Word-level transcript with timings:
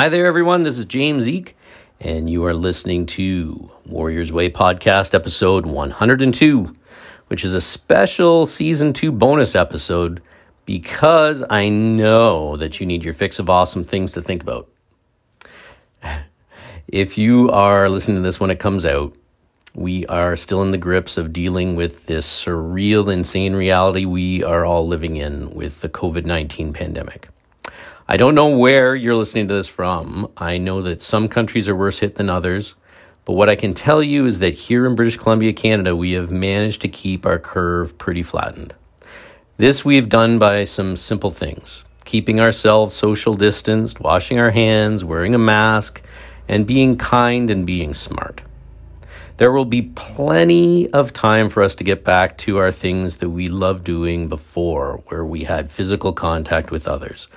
Hi 0.00 0.08
there, 0.08 0.24
everyone. 0.24 0.62
This 0.62 0.78
is 0.78 0.86
James 0.86 1.28
Eek, 1.28 1.54
and 2.00 2.30
you 2.30 2.46
are 2.46 2.54
listening 2.54 3.04
to 3.04 3.70
Warriors 3.84 4.32
Way 4.32 4.48
Podcast, 4.48 5.12
episode 5.12 5.66
102, 5.66 6.74
which 7.26 7.44
is 7.44 7.54
a 7.54 7.60
special 7.60 8.46
season 8.46 8.94
two 8.94 9.12
bonus 9.12 9.54
episode 9.54 10.22
because 10.64 11.44
I 11.50 11.68
know 11.68 12.56
that 12.56 12.80
you 12.80 12.86
need 12.86 13.04
your 13.04 13.12
fix 13.12 13.38
of 13.38 13.50
awesome 13.50 13.84
things 13.84 14.12
to 14.12 14.22
think 14.22 14.42
about. 14.42 14.70
If 16.88 17.18
you 17.18 17.50
are 17.50 17.90
listening 17.90 18.16
to 18.16 18.22
this 18.22 18.40
when 18.40 18.50
it 18.50 18.58
comes 18.58 18.86
out, 18.86 19.14
we 19.74 20.06
are 20.06 20.34
still 20.34 20.62
in 20.62 20.70
the 20.70 20.78
grips 20.78 21.18
of 21.18 21.34
dealing 21.34 21.76
with 21.76 22.06
this 22.06 22.26
surreal, 22.26 23.12
insane 23.12 23.54
reality 23.54 24.06
we 24.06 24.42
are 24.44 24.64
all 24.64 24.88
living 24.88 25.16
in 25.16 25.50
with 25.50 25.82
the 25.82 25.90
COVID 25.90 26.24
19 26.24 26.72
pandemic. 26.72 27.28
I 28.12 28.16
don't 28.16 28.34
know 28.34 28.48
where 28.48 28.96
you're 28.96 29.14
listening 29.14 29.46
to 29.46 29.54
this 29.54 29.68
from. 29.68 30.32
I 30.36 30.58
know 30.58 30.82
that 30.82 31.00
some 31.00 31.28
countries 31.28 31.68
are 31.68 31.76
worse 31.76 32.00
hit 32.00 32.16
than 32.16 32.28
others. 32.28 32.74
But 33.24 33.34
what 33.34 33.48
I 33.48 33.54
can 33.54 33.72
tell 33.72 34.02
you 34.02 34.26
is 34.26 34.40
that 34.40 34.54
here 34.54 34.84
in 34.84 34.96
British 34.96 35.16
Columbia, 35.16 35.52
Canada, 35.52 35.94
we 35.94 36.10
have 36.14 36.28
managed 36.28 36.80
to 36.80 36.88
keep 36.88 37.24
our 37.24 37.38
curve 37.38 37.98
pretty 37.98 38.24
flattened. 38.24 38.74
This 39.58 39.84
we've 39.84 40.08
done 40.08 40.40
by 40.40 40.64
some 40.64 40.96
simple 40.96 41.30
things 41.30 41.84
keeping 42.04 42.40
ourselves 42.40 42.96
social 42.96 43.34
distanced, 43.34 44.00
washing 44.00 44.40
our 44.40 44.50
hands, 44.50 45.04
wearing 45.04 45.36
a 45.36 45.38
mask, 45.38 46.02
and 46.48 46.66
being 46.66 46.98
kind 46.98 47.48
and 47.48 47.64
being 47.64 47.94
smart. 47.94 48.40
There 49.36 49.52
will 49.52 49.64
be 49.64 49.82
plenty 49.82 50.90
of 50.90 51.12
time 51.12 51.48
for 51.48 51.62
us 51.62 51.76
to 51.76 51.84
get 51.84 52.02
back 52.02 52.36
to 52.38 52.56
our 52.56 52.72
things 52.72 53.18
that 53.18 53.30
we 53.30 53.46
loved 53.46 53.84
doing 53.84 54.26
before, 54.26 55.04
where 55.06 55.24
we 55.24 55.44
had 55.44 55.70
physical 55.70 56.12
contact 56.12 56.72
with 56.72 56.88
others. 56.88 57.28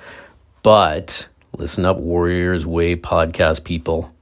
But 0.64 1.28
listen 1.54 1.84
up, 1.84 1.98
Warriors 1.98 2.64
Way 2.64 2.96
podcast 2.96 3.64
people. 3.64 4.14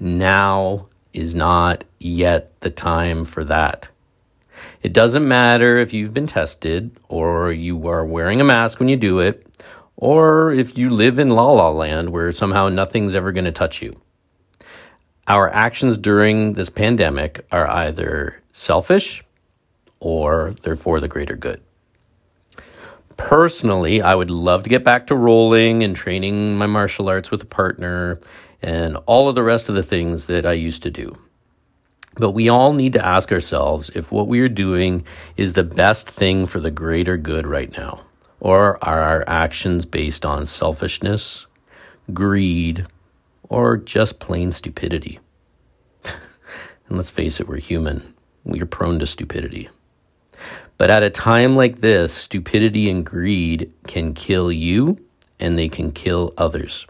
Now 0.00 0.88
is 1.12 1.36
not 1.36 1.84
yet 2.00 2.60
the 2.62 2.70
time 2.70 3.24
for 3.24 3.44
that. 3.44 3.88
It 4.82 4.92
doesn't 4.92 5.28
matter 5.28 5.76
if 5.76 5.92
you've 5.92 6.12
been 6.12 6.26
tested 6.26 6.90
or 7.08 7.52
you 7.52 7.86
are 7.86 8.04
wearing 8.04 8.40
a 8.40 8.44
mask 8.44 8.80
when 8.80 8.88
you 8.88 8.96
do 8.96 9.20
it, 9.20 9.46
or 9.94 10.50
if 10.50 10.76
you 10.76 10.90
live 10.90 11.16
in 11.16 11.28
la 11.28 11.52
la 11.52 11.70
land 11.70 12.10
where 12.10 12.32
somehow 12.32 12.68
nothing's 12.68 13.14
ever 13.14 13.30
going 13.30 13.44
to 13.44 13.52
touch 13.52 13.80
you. 13.80 14.00
Our 15.28 15.48
actions 15.48 15.96
during 15.96 16.54
this 16.54 16.70
pandemic 16.70 17.46
are 17.52 17.70
either 17.70 18.42
selfish 18.52 19.22
or 20.00 20.56
they're 20.62 20.74
for 20.74 20.98
the 20.98 21.06
greater 21.06 21.36
good. 21.36 21.60
Personally, 23.18 24.00
I 24.00 24.14
would 24.14 24.30
love 24.30 24.62
to 24.62 24.70
get 24.70 24.84
back 24.84 25.08
to 25.08 25.16
rolling 25.16 25.82
and 25.82 25.94
training 25.94 26.56
my 26.56 26.66
martial 26.66 27.08
arts 27.08 27.30
with 27.30 27.42
a 27.42 27.46
partner 27.46 28.20
and 28.62 28.96
all 29.06 29.28
of 29.28 29.34
the 29.34 29.42
rest 29.42 29.68
of 29.68 29.74
the 29.74 29.82
things 29.82 30.26
that 30.26 30.46
I 30.46 30.54
used 30.54 30.82
to 30.84 30.90
do. 30.90 31.18
But 32.14 32.30
we 32.30 32.48
all 32.48 32.72
need 32.72 32.94
to 32.94 33.04
ask 33.04 33.30
ourselves 33.30 33.90
if 33.94 34.10
what 34.10 34.28
we 34.28 34.40
are 34.40 34.48
doing 34.48 35.04
is 35.36 35.52
the 35.52 35.64
best 35.64 36.08
thing 36.08 36.46
for 36.46 36.60
the 36.60 36.70
greater 36.70 37.16
good 37.16 37.46
right 37.46 37.70
now. 37.76 38.04
Or 38.40 38.82
are 38.82 39.00
our 39.00 39.24
actions 39.26 39.84
based 39.84 40.24
on 40.24 40.46
selfishness, 40.46 41.46
greed, 42.12 42.86
or 43.48 43.76
just 43.76 44.20
plain 44.20 44.52
stupidity? 44.52 45.18
and 46.04 46.96
let's 46.96 47.10
face 47.10 47.40
it, 47.40 47.48
we're 47.48 47.58
human. 47.58 48.14
We 48.44 48.62
are 48.62 48.66
prone 48.66 49.00
to 49.00 49.06
stupidity. 49.06 49.68
But 50.78 50.90
at 50.90 51.02
a 51.02 51.10
time 51.10 51.56
like 51.56 51.80
this, 51.80 52.14
stupidity 52.14 52.88
and 52.88 53.04
greed 53.04 53.72
can 53.86 54.14
kill 54.14 54.50
you 54.50 54.96
and 55.40 55.58
they 55.58 55.68
can 55.68 55.90
kill 55.90 56.32
others. 56.38 56.86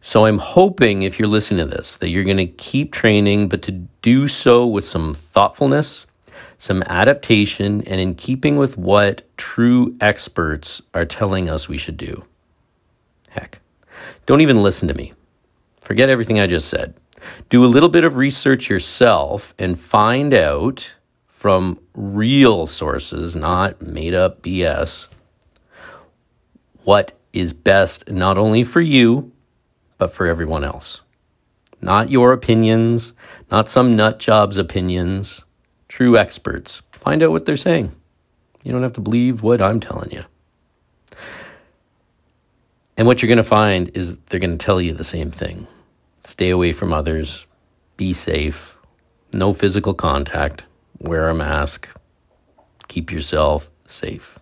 So 0.00 0.26
I'm 0.26 0.38
hoping 0.38 1.02
if 1.02 1.18
you're 1.18 1.28
listening 1.28 1.68
to 1.68 1.76
this 1.76 1.96
that 1.98 2.08
you're 2.08 2.24
going 2.24 2.38
to 2.38 2.46
keep 2.46 2.92
training, 2.92 3.48
but 3.48 3.62
to 3.62 3.72
do 4.00 4.26
so 4.26 4.66
with 4.66 4.84
some 4.86 5.14
thoughtfulness, 5.14 6.06
some 6.58 6.82
adaptation, 6.84 7.82
and 7.82 8.00
in 8.00 8.14
keeping 8.14 8.56
with 8.56 8.76
what 8.76 9.22
true 9.36 9.94
experts 10.00 10.82
are 10.94 11.04
telling 11.04 11.48
us 11.48 11.68
we 11.68 11.78
should 11.78 11.96
do. 11.96 12.24
Heck, 13.28 13.60
don't 14.26 14.40
even 14.40 14.62
listen 14.62 14.88
to 14.88 14.94
me. 14.94 15.12
Forget 15.82 16.08
everything 16.08 16.40
I 16.40 16.46
just 16.46 16.68
said. 16.68 16.94
Do 17.48 17.64
a 17.64 17.66
little 17.66 17.88
bit 17.88 18.04
of 18.04 18.16
research 18.16 18.68
yourself 18.68 19.54
and 19.58 19.78
find 19.78 20.34
out 20.34 20.92
from 21.42 21.76
real 21.92 22.68
sources, 22.68 23.34
not 23.34 23.82
made 23.82 24.14
up 24.14 24.42
BS, 24.42 25.08
what 26.84 27.18
is 27.32 27.52
best 27.52 28.08
not 28.08 28.38
only 28.38 28.62
for 28.62 28.80
you, 28.80 29.32
but 29.98 30.14
for 30.14 30.28
everyone 30.28 30.62
else. 30.62 31.00
Not 31.80 32.12
your 32.12 32.32
opinions, 32.32 33.12
not 33.50 33.68
some 33.68 33.96
nut 33.96 34.20
job's 34.20 34.56
opinions, 34.56 35.42
true 35.88 36.16
experts. 36.16 36.82
Find 36.92 37.24
out 37.24 37.32
what 37.32 37.44
they're 37.44 37.56
saying. 37.56 37.90
You 38.62 38.70
don't 38.70 38.84
have 38.84 38.92
to 38.92 39.00
believe 39.00 39.42
what 39.42 39.60
I'm 39.60 39.80
telling 39.80 40.12
you. 40.12 40.22
And 42.96 43.08
what 43.08 43.20
you're 43.20 43.26
going 43.26 43.38
to 43.38 43.42
find 43.42 43.90
is 43.96 44.16
they're 44.28 44.38
going 44.38 44.56
to 44.56 44.64
tell 44.64 44.80
you 44.80 44.92
the 44.92 45.02
same 45.02 45.32
thing 45.32 45.66
stay 46.22 46.50
away 46.50 46.70
from 46.70 46.92
others, 46.92 47.46
be 47.96 48.12
safe, 48.12 48.78
no 49.32 49.52
physical 49.52 49.92
contact, 49.92 50.62
wear 51.02 51.28
a 51.28 51.34
mask, 51.34 51.88
keep 52.88 53.10
yourself 53.10 53.70
safe. 53.86 54.38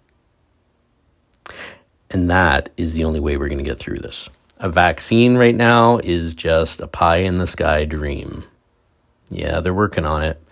And 2.10 2.28
that 2.30 2.70
is 2.76 2.92
the 2.92 3.04
only 3.04 3.20
way 3.20 3.36
we're 3.36 3.48
going 3.48 3.58
to 3.58 3.64
get 3.64 3.78
through 3.78 4.00
this. 4.00 4.28
A 4.58 4.68
vaccine 4.68 5.36
right 5.36 5.54
now 5.54 5.98
is 5.98 6.34
just 6.34 6.80
a 6.80 6.86
pie 6.86 7.18
in 7.18 7.38
the 7.38 7.46
sky 7.46 7.84
dream. 7.84 8.44
Yeah, 9.30 9.60
they're 9.60 9.72
working 9.72 10.04
on 10.04 10.22
it, 10.24 10.42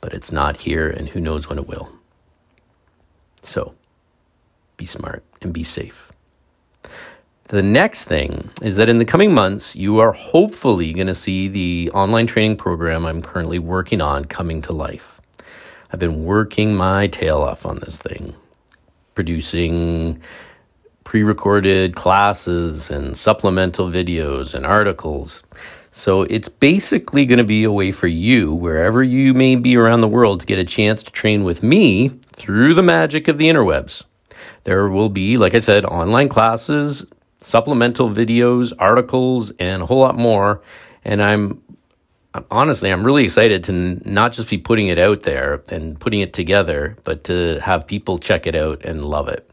but 0.00 0.14
it's 0.14 0.32
not 0.32 0.56
here, 0.56 0.88
and 0.88 1.08
who 1.08 1.20
knows 1.20 1.48
when 1.48 1.58
it 1.58 1.68
will. 1.68 1.90
So, 3.42 3.74
be 4.76 4.86
smart 4.86 5.22
and 5.42 5.52
be 5.52 5.62
safe. 5.62 6.10
The 7.48 7.62
next 7.62 8.06
thing 8.06 8.48
is 8.62 8.76
that 8.76 8.88
in 8.88 8.98
the 8.98 9.04
coming 9.04 9.34
months, 9.34 9.76
you 9.76 9.98
are 9.98 10.12
hopefully 10.12 10.92
going 10.94 11.08
to 11.08 11.14
see 11.14 11.48
the 11.48 11.90
online 11.92 12.26
training 12.26 12.56
program 12.56 13.04
I'm 13.04 13.20
currently 13.20 13.58
working 13.58 14.00
on 14.00 14.24
coming 14.24 14.62
to 14.62 14.72
life. 14.72 15.11
I've 15.92 15.98
been 15.98 16.24
working 16.24 16.74
my 16.74 17.06
tail 17.06 17.42
off 17.42 17.66
on 17.66 17.80
this 17.80 17.98
thing, 17.98 18.34
producing 19.14 20.22
pre 21.04 21.22
recorded 21.22 21.94
classes 21.94 22.90
and 22.90 23.14
supplemental 23.16 23.90
videos 23.90 24.54
and 24.54 24.64
articles. 24.64 25.42
So 25.90 26.22
it's 26.22 26.48
basically 26.48 27.26
going 27.26 27.38
to 27.38 27.44
be 27.44 27.64
a 27.64 27.70
way 27.70 27.92
for 27.92 28.06
you, 28.06 28.54
wherever 28.54 29.02
you 29.02 29.34
may 29.34 29.56
be 29.56 29.76
around 29.76 30.00
the 30.00 30.08
world, 30.08 30.40
to 30.40 30.46
get 30.46 30.58
a 30.58 30.64
chance 30.64 31.02
to 31.02 31.10
train 31.10 31.44
with 31.44 31.62
me 31.62 32.08
through 32.32 32.72
the 32.72 32.82
magic 32.82 33.28
of 33.28 33.36
the 33.36 33.48
interwebs. 33.48 34.04
There 34.64 34.88
will 34.88 35.10
be, 35.10 35.36
like 35.36 35.54
I 35.54 35.58
said, 35.58 35.84
online 35.84 36.30
classes, 36.30 37.04
supplemental 37.40 38.08
videos, 38.08 38.72
articles, 38.78 39.52
and 39.58 39.82
a 39.82 39.86
whole 39.86 40.00
lot 40.00 40.16
more. 40.16 40.62
And 41.04 41.22
I'm 41.22 41.60
honestly, 42.50 42.90
I'm 42.90 43.04
really 43.04 43.24
excited 43.24 43.64
to 43.64 43.72
not 43.72 44.32
just 44.32 44.48
be 44.48 44.58
putting 44.58 44.88
it 44.88 44.98
out 44.98 45.22
there 45.22 45.62
and 45.68 45.98
putting 45.98 46.20
it 46.20 46.32
together, 46.32 46.96
but 47.04 47.24
to 47.24 47.60
have 47.60 47.86
people 47.86 48.18
check 48.18 48.46
it 48.46 48.54
out 48.54 48.84
and 48.84 49.04
love 49.04 49.28
it. 49.28 49.48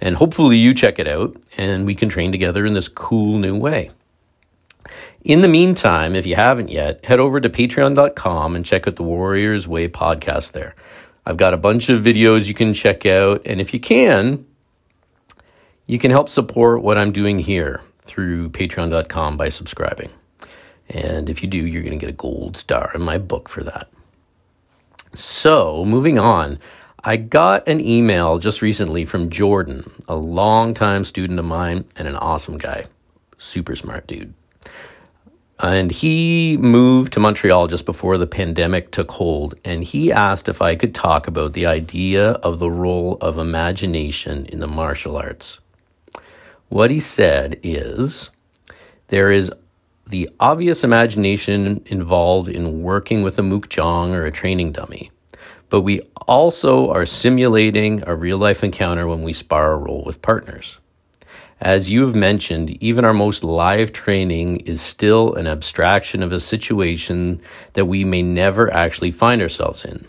And 0.00 0.16
hopefully 0.16 0.56
you 0.56 0.74
check 0.74 0.98
it 0.98 1.08
out 1.08 1.36
and 1.56 1.86
we 1.86 1.94
can 1.94 2.08
train 2.08 2.32
together 2.32 2.66
in 2.66 2.72
this 2.72 2.88
cool 2.88 3.38
new 3.38 3.56
way. 3.56 3.90
In 5.22 5.42
the 5.42 5.48
meantime, 5.48 6.14
if 6.14 6.26
you 6.26 6.36
haven't 6.36 6.70
yet, 6.70 7.04
head 7.04 7.20
over 7.20 7.40
to 7.40 7.48
patreon.com 7.48 8.56
and 8.56 8.64
check 8.64 8.86
out 8.86 8.96
the 8.96 9.02
Warriors 9.02 9.66
Way 9.66 9.88
podcast 9.88 10.52
there. 10.52 10.74
I've 11.26 11.36
got 11.36 11.52
a 11.52 11.58
bunch 11.58 11.90
of 11.90 12.02
videos 12.02 12.46
you 12.46 12.54
can 12.54 12.72
check 12.72 13.04
out. 13.04 13.42
And 13.44 13.60
if 13.60 13.74
you 13.74 13.80
can, 13.80 14.46
you 15.86 15.98
can 15.98 16.10
help 16.10 16.28
support 16.28 16.82
what 16.82 16.96
I'm 16.96 17.12
doing 17.12 17.38
here 17.38 17.82
through 18.04 18.50
patreon.com 18.50 19.36
by 19.36 19.50
subscribing. 19.50 20.10
And 20.88 21.28
if 21.28 21.42
you 21.42 21.48
do, 21.48 21.58
you're 21.58 21.82
going 21.82 21.98
to 21.98 22.04
get 22.04 22.12
a 22.12 22.16
gold 22.16 22.56
star 22.56 22.90
in 22.94 23.02
my 23.02 23.18
book 23.18 23.48
for 23.48 23.62
that. 23.64 23.88
So, 25.14 25.84
moving 25.84 26.18
on, 26.18 26.58
I 27.04 27.16
got 27.16 27.68
an 27.68 27.80
email 27.80 28.38
just 28.38 28.62
recently 28.62 29.04
from 29.04 29.30
Jordan, 29.30 29.90
a 30.08 30.16
longtime 30.16 31.04
student 31.04 31.38
of 31.38 31.44
mine 31.44 31.84
and 31.96 32.08
an 32.08 32.16
awesome 32.16 32.58
guy. 32.58 32.86
Super 33.36 33.76
smart 33.76 34.06
dude. 34.06 34.34
And 35.60 35.90
he 35.90 36.56
moved 36.56 37.12
to 37.14 37.20
Montreal 37.20 37.66
just 37.66 37.84
before 37.84 38.16
the 38.16 38.26
pandemic 38.26 38.90
took 38.90 39.10
hold. 39.12 39.54
And 39.64 39.82
he 39.82 40.12
asked 40.12 40.48
if 40.48 40.62
I 40.62 40.76
could 40.76 40.94
talk 40.94 41.26
about 41.26 41.52
the 41.52 41.66
idea 41.66 42.30
of 42.30 42.58
the 42.58 42.70
role 42.70 43.18
of 43.20 43.38
imagination 43.38 44.46
in 44.46 44.60
the 44.60 44.68
martial 44.68 45.16
arts. 45.16 45.58
What 46.68 46.90
he 46.90 47.00
said 47.00 47.58
is 47.62 48.30
there 49.08 49.32
is 49.32 49.50
the 50.08 50.30
obvious 50.40 50.84
imagination 50.84 51.82
involved 51.86 52.48
in 52.48 52.82
working 52.82 53.22
with 53.22 53.38
a 53.38 53.42
mook 53.42 53.68
jong 53.68 54.14
or 54.14 54.24
a 54.24 54.32
training 54.32 54.72
dummy, 54.72 55.10
but 55.68 55.82
we 55.82 56.00
also 56.26 56.90
are 56.90 57.04
simulating 57.04 58.02
a 58.06 58.16
real 58.16 58.38
life 58.38 58.64
encounter 58.64 59.06
when 59.06 59.22
we 59.22 59.34
spar 59.34 59.72
or 59.72 59.78
roll 59.78 60.02
with 60.04 60.22
partners. 60.22 60.78
As 61.60 61.90
you 61.90 62.06
have 62.06 62.14
mentioned, 62.14 62.70
even 62.82 63.04
our 63.04 63.12
most 63.12 63.44
live 63.44 63.92
training 63.92 64.60
is 64.60 64.80
still 64.80 65.34
an 65.34 65.46
abstraction 65.46 66.22
of 66.22 66.32
a 66.32 66.40
situation 66.40 67.42
that 67.74 67.84
we 67.84 68.04
may 68.04 68.22
never 68.22 68.72
actually 68.72 69.10
find 69.10 69.42
ourselves 69.42 69.84
in. 69.84 70.06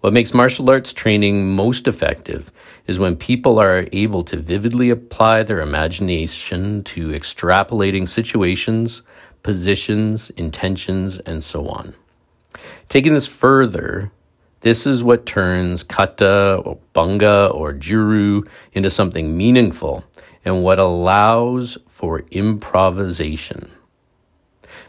What 0.00 0.12
makes 0.12 0.34
martial 0.34 0.68
arts 0.68 0.92
training 0.92 1.54
most 1.54 1.86
effective 1.86 2.50
is 2.86 2.98
when 2.98 3.16
people 3.16 3.58
are 3.58 3.86
able 3.92 4.24
to 4.24 4.36
vividly 4.36 4.90
apply 4.90 5.44
their 5.44 5.60
imagination 5.60 6.82
to 6.84 7.08
extrapolating 7.08 8.08
situations, 8.08 9.02
positions, 9.42 10.30
intentions, 10.30 11.18
and 11.18 11.42
so 11.42 11.68
on. 11.68 11.94
Taking 12.88 13.14
this 13.14 13.26
further, 13.26 14.10
this 14.60 14.86
is 14.86 15.02
what 15.02 15.26
turns 15.26 15.82
kata 15.82 16.56
or 16.56 16.78
bunga 16.94 17.54
or 17.54 17.72
juru 17.72 18.46
into 18.72 18.90
something 18.90 19.36
meaningful 19.36 20.04
and 20.44 20.62
what 20.62 20.78
allows 20.78 21.78
for 21.88 22.24
improvisation. 22.30 23.70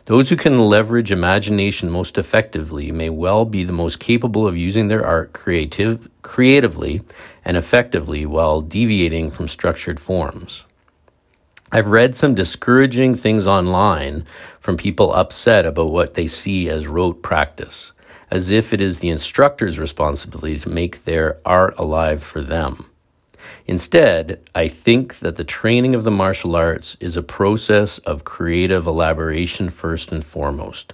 Those 0.06 0.30
who 0.30 0.36
can 0.36 0.68
leverage 0.68 1.12
imagination 1.12 1.90
most 1.90 2.18
effectively 2.18 2.92
may 2.92 3.10
well 3.10 3.46
be 3.46 3.64
the 3.64 3.72
most 3.72 4.00
capable 4.00 4.48
of 4.48 4.58
using 4.58 4.88
their 4.88 5.06
art 5.06 5.32
creative, 5.32 6.10
creatively 6.22 7.02
and 7.46 7.56
effectively 7.56 8.26
while 8.26 8.62
deviating 8.62 9.30
from 9.30 9.48
structured 9.48 10.00
forms. 10.00 10.64
I've 11.74 11.88
read 11.88 12.18
some 12.18 12.36
discouraging 12.36 13.16
things 13.16 13.48
online 13.48 14.26
from 14.60 14.76
people 14.76 15.14
upset 15.14 15.66
about 15.66 15.92
what 15.92 16.16
they 16.16 16.28
see 16.28 16.70
as 16.70 16.86
rote 16.86 17.22
practice, 17.22 17.94
as 18.30 18.52
if 18.52 18.74
it 18.74 18.82
is 18.82 19.00
the 19.00 19.08
instructor's 19.08 19.80
responsibility 19.80 20.60
to 20.60 20.70
make 20.70 21.06
their 21.06 21.38
art 21.46 21.74
alive 21.78 22.22
for 22.22 22.42
them. 22.42 22.90
Instead, 23.68 24.42
I 24.54 24.68
think 24.68 25.20
that 25.20 25.38
the 25.38 25.46
training 25.46 25.96
of 25.96 26.04
the 26.04 26.12
martial 26.12 26.58
arts 26.58 26.98
is 27.00 27.16
a 27.16 27.24
process 27.24 28.00
of 28.00 28.26
creative 28.26 28.86
elaboration 28.86 29.70
first 29.70 30.12
and 30.12 30.24
foremost. 30.24 30.94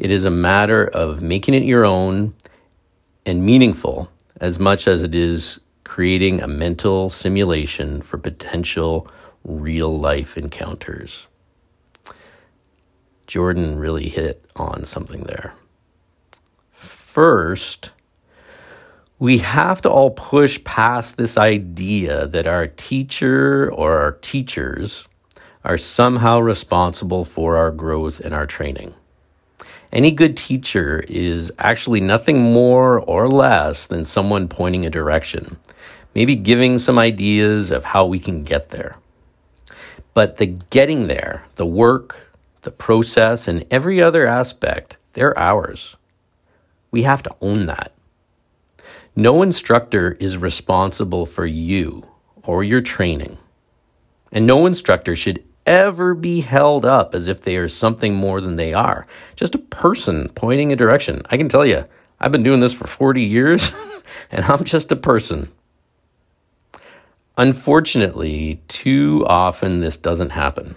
It 0.00 0.10
is 0.10 0.24
a 0.24 0.30
matter 0.30 0.84
of 0.84 1.22
making 1.22 1.54
it 1.54 1.62
your 1.62 1.84
own 1.84 2.34
and 3.24 3.46
meaningful 3.46 4.10
as 4.40 4.58
much 4.58 4.88
as 4.88 5.04
it 5.04 5.14
is 5.14 5.60
creating 5.84 6.40
a 6.40 6.48
mental 6.48 7.08
simulation 7.08 8.02
for 8.02 8.18
potential 8.18 9.06
real 9.44 9.98
life 9.98 10.36
encounters. 10.36 11.26
Jordan 13.26 13.78
really 13.78 14.08
hit 14.08 14.44
on 14.56 14.84
something 14.84 15.22
there. 15.22 15.54
First, 16.72 17.90
we 19.18 19.38
have 19.38 19.80
to 19.82 19.90
all 19.90 20.10
push 20.10 20.62
past 20.64 21.16
this 21.16 21.38
idea 21.38 22.26
that 22.26 22.46
our 22.46 22.66
teacher 22.66 23.72
or 23.72 24.00
our 24.00 24.12
teachers 24.12 25.06
are 25.64 25.78
somehow 25.78 26.40
responsible 26.40 27.24
for 27.24 27.56
our 27.56 27.70
growth 27.70 28.20
and 28.20 28.34
our 28.34 28.46
training. 28.46 28.94
Any 29.92 30.10
good 30.10 30.36
teacher 30.36 31.04
is 31.06 31.52
actually 31.58 32.00
nothing 32.00 32.40
more 32.42 32.98
or 32.98 33.28
less 33.28 33.86
than 33.86 34.04
someone 34.04 34.48
pointing 34.48 34.86
a 34.86 34.90
direction, 34.90 35.58
maybe 36.14 36.34
giving 36.34 36.78
some 36.78 36.98
ideas 36.98 37.70
of 37.70 37.84
how 37.84 38.06
we 38.06 38.18
can 38.18 38.42
get 38.42 38.70
there. 38.70 38.96
But 40.14 40.36
the 40.36 40.46
getting 40.46 41.06
there, 41.06 41.44
the 41.56 41.66
work, 41.66 42.30
the 42.62 42.70
process, 42.70 43.48
and 43.48 43.64
every 43.70 44.00
other 44.02 44.26
aspect, 44.26 44.96
they're 45.14 45.38
ours. 45.38 45.96
We 46.90 47.02
have 47.02 47.22
to 47.22 47.34
own 47.40 47.66
that. 47.66 47.92
No 49.16 49.42
instructor 49.42 50.16
is 50.20 50.36
responsible 50.36 51.26
for 51.26 51.46
you 51.46 52.06
or 52.42 52.64
your 52.64 52.80
training. 52.80 53.38
And 54.30 54.46
no 54.46 54.66
instructor 54.66 55.14
should 55.14 55.44
ever 55.66 56.14
be 56.14 56.40
held 56.40 56.84
up 56.84 57.14
as 57.14 57.28
if 57.28 57.42
they 57.42 57.56
are 57.56 57.68
something 57.68 58.14
more 58.14 58.40
than 58.40 58.56
they 58.56 58.72
are. 58.72 59.06
Just 59.36 59.54
a 59.54 59.58
person 59.58 60.28
pointing 60.30 60.72
a 60.72 60.76
direction. 60.76 61.22
I 61.30 61.36
can 61.36 61.48
tell 61.48 61.66
you, 61.66 61.84
I've 62.20 62.32
been 62.32 62.42
doing 62.42 62.60
this 62.60 62.72
for 62.72 62.86
40 62.86 63.22
years 63.22 63.72
and 64.30 64.44
I'm 64.44 64.64
just 64.64 64.92
a 64.92 64.96
person. 64.96 65.50
Unfortunately, 67.38 68.62
too 68.68 69.24
often 69.26 69.80
this 69.80 69.96
doesn't 69.96 70.30
happen. 70.30 70.76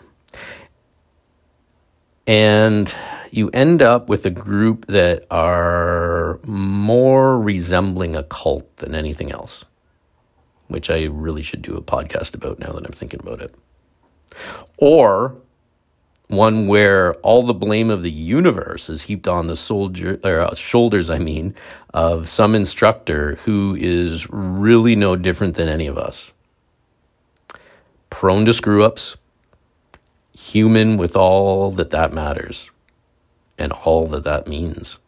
And 2.26 2.94
you 3.30 3.50
end 3.50 3.82
up 3.82 4.08
with 4.08 4.26
a 4.26 4.30
group 4.30 4.86
that 4.88 5.26
are 5.30 6.40
more 6.46 7.40
resembling 7.40 8.16
a 8.16 8.24
cult 8.24 8.78
than 8.78 8.96
anything 8.96 9.32
else, 9.32 9.66
which 10.68 10.90
I 10.90 11.04
really 11.04 11.44
should 11.44 11.62
do 11.62 11.76
a 11.76 11.82
podcast 11.82 12.34
about 12.34 12.60
now 12.60 12.72
that 12.72 12.86
I'm 12.86 12.94
thinking 12.94 13.20
about 13.20 13.42
it. 13.42 13.54
Or 14.78 15.36
one 16.28 16.68
where 16.68 17.14
all 17.16 17.44
the 17.44 17.54
blame 17.54 17.90
of 17.90 18.02
the 18.02 18.12
universe 18.12 18.90
is 18.90 19.04
heaped 19.04 19.28
on 19.28 19.48
the 19.48 19.56
soldier 19.56 20.20
or 20.24 20.40
uh, 20.40 20.56
shoulders, 20.56 21.10
I 21.10 21.20
mean, 21.20 21.54
of 21.94 22.28
some 22.30 22.56
instructor 22.56 23.36
who 23.44 23.78
is 23.80 24.28
really 24.32 24.96
no 24.96 25.16
different 25.16 25.56
than 25.56 25.68
any 25.68 25.88
of 25.88 25.98
us. 25.98 26.32
Prone 28.16 28.46
to 28.46 28.54
screw 28.54 28.82
ups, 28.82 29.18
human 30.32 30.96
with 30.96 31.18
all 31.18 31.70
that 31.72 31.90
that 31.90 32.14
matters 32.14 32.72
and 33.58 33.74
all 33.74 34.08
that 34.08 34.24
that 34.24 34.48
means. 34.48 35.00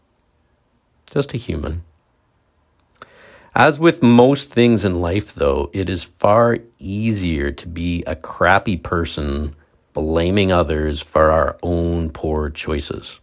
Just 1.10 1.34
a 1.34 1.38
human. 1.38 1.84
As 3.56 3.80
with 3.80 4.04
most 4.04 4.50
things 4.50 4.84
in 4.84 5.00
life, 5.00 5.34
though, 5.34 5.70
it 5.72 5.88
is 5.88 6.04
far 6.04 6.58
easier 6.80 7.50
to 7.50 7.68
be 7.70 8.04
a 8.06 8.14
crappy 8.14 8.76
person 8.76 9.56
blaming 9.94 10.52
others 10.52 11.02
for 11.02 11.32
our 11.32 11.58
own 11.64 12.10
poor 12.10 12.50
choices, 12.50 13.22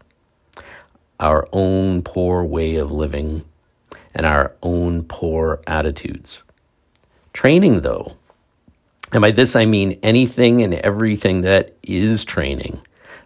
our 1.20 1.46
own 1.52 2.00
poor 2.00 2.42
way 2.42 2.76
of 2.76 2.90
living, 2.90 3.44
and 4.14 4.25
our 4.25 4.54
own 4.62 5.02
poor 5.02 5.60
attitudes. 5.66 6.42
Training, 7.34 7.82
though, 7.82 8.16
and 9.14 9.22
by 9.22 9.31
this 9.31 9.56
I 9.56 9.64
mean 9.64 9.99
anything 10.02 10.62
and 10.62 10.75
everything 10.75 11.43
that 11.43 11.76
is 11.82 12.25
training, 12.25 12.81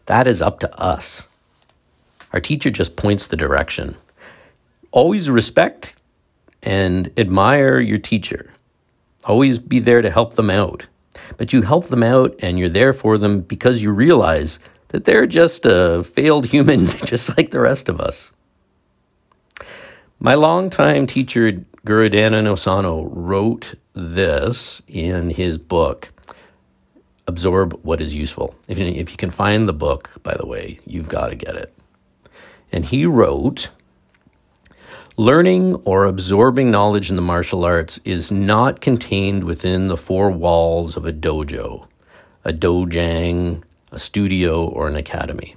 that 0.06 0.26
is 0.26 0.43
up 0.43 0.61
to 0.61 0.81
us. 0.81 1.29
Our 2.32 2.40
teacher 2.40 2.70
just 2.70 2.96
points 2.96 3.26
the 3.26 3.37
direction. 3.37 3.96
Always 4.90 5.31
respect 5.31 5.94
and 6.62 7.11
admire 7.17 7.81
your 7.81 7.99
teacher. 7.99 8.52
Always 9.25 9.58
be 9.58 9.79
there 9.79 10.02
to 10.02 10.11
help 10.11 10.35
them 10.35 10.50
out. 10.50 10.87
But 11.37 11.52
you 11.52 11.62
help 11.62 11.88
them 11.88 12.02
out 12.02 12.35
and 12.40 12.58
you're 12.58 12.69
there 12.69 12.93
for 12.93 13.19
them 13.19 13.40
because 13.40 13.82
you 13.82 13.90
realize 13.90 14.59
that 14.88 15.04
they're 15.04 15.26
just 15.26 15.66
a 15.66 16.02
failed 16.02 16.47
human, 16.47 16.87
just 17.04 17.37
like 17.37 17.50
the 17.50 17.61
rest 17.61 17.88
of 17.88 18.00
us. 18.00 18.30
My 20.21 20.35
longtime 20.35 21.07
teacher, 21.07 21.64
Guru 21.85 22.09
Dan 22.09 22.33
Inosanto, 22.33 23.09
wrote 23.11 23.75
this 23.99 24.81
in 24.87 25.31
his 25.31 25.59
book, 25.59 26.11
Absorb 27.26 27.78
What 27.83 28.00
is 28.00 28.14
Useful. 28.14 28.55
If 28.69 28.78
you, 28.78 28.87
if 28.87 29.11
you 29.11 29.17
can 29.17 29.31
find 29.31 29.69
the 29.69 29.73
book, 29.73 30.11
by 30.23 30.37
the 30.37 30.47
way, 30.47 30.78
you've 30.87 31.09
got 31.09 31.28
to 31.28 31.35
get 31.35 31.57
it. 31.57 31.75
And 32.73 32.85
he 32.85 33.05
wrote 33.05 33.71
Learning 35.17 35.75
or 35.85 36.05
absorbing 36.05 36.71
knowledge 36.71 37.11
in 37.11 37.17
the 37.17 37.23
martial 37.23 37.64
arts 37.64 37.99
is 38.05 38.31
not 38.31 38.81
contained 38.81 39.43
within 39.43 39.88
the 39.88 39.97
four 39.97 40.31
walls 40.31 40.97
of 40.97 41.05
a 41.05 41.12
dojo, 41.12 41.88
a 42.45 42.52
dojang, 42.52 43.62
a 43.90 43.99
studio, 43.99 44.64
or 44.69 44.87
an 44.87 44.95
academy. 44.95 45.57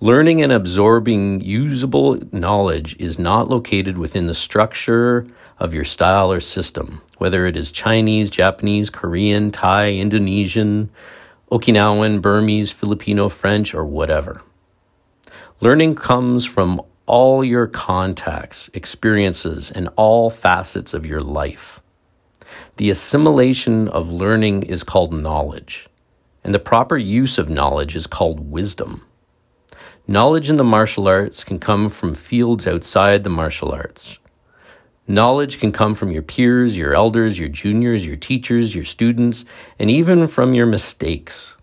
Learning 0.00 0.40
and 0.40 0.52
absorbing 0.52 1.40
usable 1.40 2.20
knowledge 2.30 2.94
is 3.00 3.18
not 3.18 3.48
located 3.48 3.98
within 3.98 4.28
the 4.28 4.34
structure 4.34 5.26
of 5.58 5.72
your 5.72 5.84
style 5.84 6.32
or 6.32 6.40
system, 6.40 7.00
whether 7.18 7.46
it 7.46 7.56
is 7.56 7.70
Chinese, 7.70 8.30
Japanese, 8.30 8.90
Korean, 8.90 9.50
Thai, 9.50 9.92
Indonesian, 9.92 10.90
Okinawan, 11.50 12.20
Burmese, 12.20 12.72
Filipino, 12.72 13.28
French, 13.28 13.74
or 13.74 13.84
whatever. 13.84 14.42
Learning 15.60 15.94
comes 15.94 16.44
from 16.44 16.82
all 17.06 17.44
your 17.44 17.66
contacts, 17.66 18.68
experiences, 18.74 19.70
and 19.70 19.88
all 19.96 20.28
facets 20.28 20.92
of 20.92 21.06
your 21.06 21.22
life. 21.22 21.80
The 22.76 22.90
assimilation 22.90 23.88
of 23.88 24.10
learning 24.10 24.64
is 24.64 24.82
called 24.82 25.12
knowledge, 25.12 25.88
and 26.44 26.52
the 26.52 26.58
proper 26.58 26.98
use 26.98 27.38
of 27.38 27.48
knowledge 27.48 27.96
is 27.96 28.06
called 28.06 28.50
wisdom. 28.50 29.06
Knowledge 30.06 30.50
in 30.50 30.56
the 30.56 30.64
martial 30.64 31.08
arts 31.08 31.42
can 31.42 31.58
come 31.58 31.88
from 31.88 32.14
fields 32.14 32.66
outside 32.66 33.24
the 33.24 33.30
martial 33.30 33.72
arts. 33.72 34.18
Knowledge 35.08 35.60
can 35.60 35.70
come 35.70 35.94
from 35.94 36.10
your 36.10 36.22
peers, 36.22 36.76
your 36.76 36.94
elders, 36.94 37.38
your 37.38 37.48
juniors, 37.48 38.04
your 38.04 38.16
teachers, 38.16 38.74
your 38.74 38.84
students, 38.84 39.44
and 39.78 39.90
even 39.90 40.26
from 40.26 40.52
your 40.52 40.66
mistakes. 40.66 41.54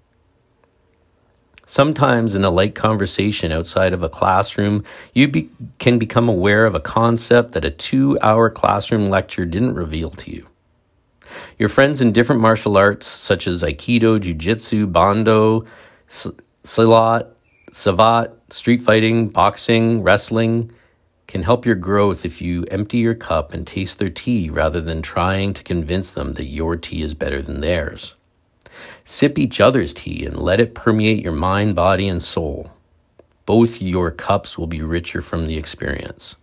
Sometimes, 1.66 2.36
in 2.36 2.44
a 2.44 2.50
light 2.50 2.76
conversation 2.76 3.52
outside 3.52 3.94
of 3.94 4.04
a 4.04 4.10
classroom, 4.10 4.84
you 5.14 5.28
be- 5.28 5.50
can 5.80 5.98
become 5.98 6.30
aware 6.30 6.66
of 6.66 6.76
a 6.76 6.80
concept 6.80 7.54
that 7.54 7.66
a 7.66 7.72
two 7.72 8.18
hour 8.22 8.50
classroom 8.50 9.08
lecture 9.08 9.46
didn't 9.46 9.76
reveal 9.76 10.12
to 10.12 10.32
you. 10.32 10.48
Your 11.58 11.70
friends 11.70 12.02
in 12.02 12.12
different 12.12 12.42
martial 12.42 12.78
arts, 12.78 13.08
such 13.08 13.48
as 13.48 13.64
Aikido, 13.64 14.22
Jiu 14.22 14.36
Jitsu, 14.36 14.88
Bando, 14.88 15.66
Silat, 16.08 17.28
Savate, 17.72 18.32
street 18.52 18.82
fighting, 18.82 19.30
boxing, 19.30 20.04
wrestling, 20.04 20.72
can 21.34 21.42
help 21.42 21.66
your 21.66 21.74
growth 21.74 22.26
if 22.26 22.44
you 22.44 22.64
empty 22.66 23.00
your 23.00 23.16
cup 23.16 23.54
and 23.54 23.66
taste 23.66 23.98
their 23.98 24.12
tea 24.12 24.52
rather 24.52 24.80
than 24.80 25.02
trying 25.02 25.52
to 25.52 25.64
convince 25.64 26.12
them 26.12 26.36
that 26.36 26.46
your 26.46 26.76
tea 26.76 27.02
is 27.02 27.16
better 27.16 27.42
than 27.42 27.60
theirs. 27.60 28.14
Sip 29.04 29.40
each 29.40 29.60
other's 29.60 29.94
tea 29.94 30.28
and 30.28 30.38
let 30.38 30.60
it 30.60 30.76
permeate 30.76 31.24
your 31.24 31.34
mind, 31.34 31.76
body, 31.76 32.08
and 32.08 32.22
soul. 32.22 32.72
Both 33.48 33.82
your 33.82 34.12
cups 34.12 34.60
will 34.60 34.68
be 34.68 34.84
richer 34.84 35.24
from 35.24 35.48
the 35.48 35.58
experience. 35.58 36.36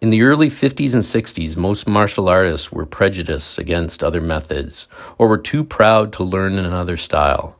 In 0.00 0.08
the 0.08 0.22
early 0.22 0.48
50s 0.48 0.94
and 0.94 1.02
60s, 1.02 1.54
most 1.54 1.86
martial 1.86 2.30
artists 2.30 2.72
were 2.72 2.86
prejudiced 2.86 3.58
against 3.58 4.02
other 4.02 4.22
methods 4.22 4.88
or 5.18 5.28
were 5.28 5.36
too 5.36 5.62
proud 5.62 6.14
to 6.14 6.24
learn 6.24 6.58
another 6.58 6.96
style. 6.96 7.58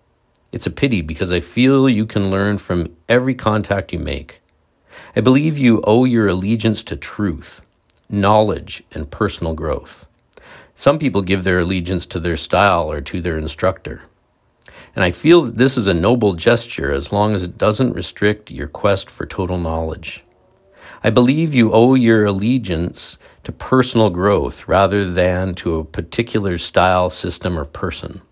It's 0.53 0.67
a 0.67 0.71
pity 0.71 1.03
because 1.03 1.35
I 1.35 1.41
feel 1.41 1.87
you 1.87 2.07
can 2.07 2.31
learn 2.31 2.57
from 2.57 2.97
every 3.11 3.35
contact 3.35 3.93
you 3.93 3.99
make. 3.99 4.42
I 5.17 5.21
believe 5.21 5.59
you 5.59 5.83
owe 5.85 6.05
your 6.05 6.29
allegiance 6.29 6.83
to 6.85 6.97
truth, 6.97 7.63
knowledge, 8.09 8.83
and 8.93 9.11
personal 9.11 9.55
growth. 9.55 10.07
Some 10.75 10.99
people 10.99 11.23
give 11.23 11.45
their 11.45 11.61
allegiance 11.61 12.07
to 12.07 12.21
their 12.21 12.37
style 12.37 12.91
or 12.91 13.01
to 13.03 13.21
their 13.21 13.39
instructor. 13.39 14.03
And 14.95 15.05
I 15.05 15.11
feel 15.11 15.43
that 15.43 15.57
this 15.57 15.77
is 15.77 15.87
a 15.87 15.95
noble 15.95 16.35
gesture 16.35 16.93
as 16.93 17.13
long 17.13 17.35
as 17.35 17.43
it 17.43 17.57
doesn't 17.57 17.95
restrict 17.95 18.51
your 18.51 18.69
quest 18.69 19.09
for 19.09 19.25
total 19.27 19.59
knowledge. 19.59 20.25
I 21.05 21.11
believe 21.11 21.55
you 21.55 21.73
owe 21.73 21.95
your 21.95 22.25
allegiance 22.27 23.19
to 23.45 23.53
personal 23.53 24.11
growth 24.11 24.69
rather 24.69 25.11
than 25.11 25.55
to 25.57 25.77
a 25.77 25.85
particular 25.85 26.59
style, 26.59 27.11
system, 27.11 27.59
or 27.59 27.65
person. 27.65 28.23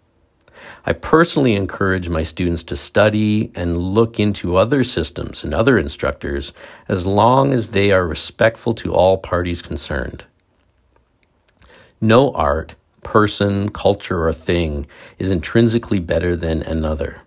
I 0.87 0.95
personally 0.95 1.55
encourage 1.55 2.09
my 2.09 2.23
students 2.23 2.63
to 2.65 2.77
study 2.77 3.51
and 3.55 3.77
look 3.77 4.19
into 4.19 4.57
other 4.57 4.83
systems 4.83 5.45
and 5.45 5.53
other 5.53 5.77
instructors 5.77 6.53
as 6.89 7.07
long 7.07 7.53
as 7.53 7.71
they 7.71 7.91
are 7.91 8.07
respectful 8.07 8.75
to 8.75 8.95
all 8.95 9.19
parties 9.19 9.61
concerned. 9.61 10.25
No 12.01 12.33
art, 12.33 12.75
person, 13.03 13.69
culture, 13.71 14.27
or 14.27 14.33
thing 14.33 14.87
is 15.19 15.31
intrinsically 15.31 15.99
better 15.99 16.35
than 16.35 16.63
another. 16.63 17.23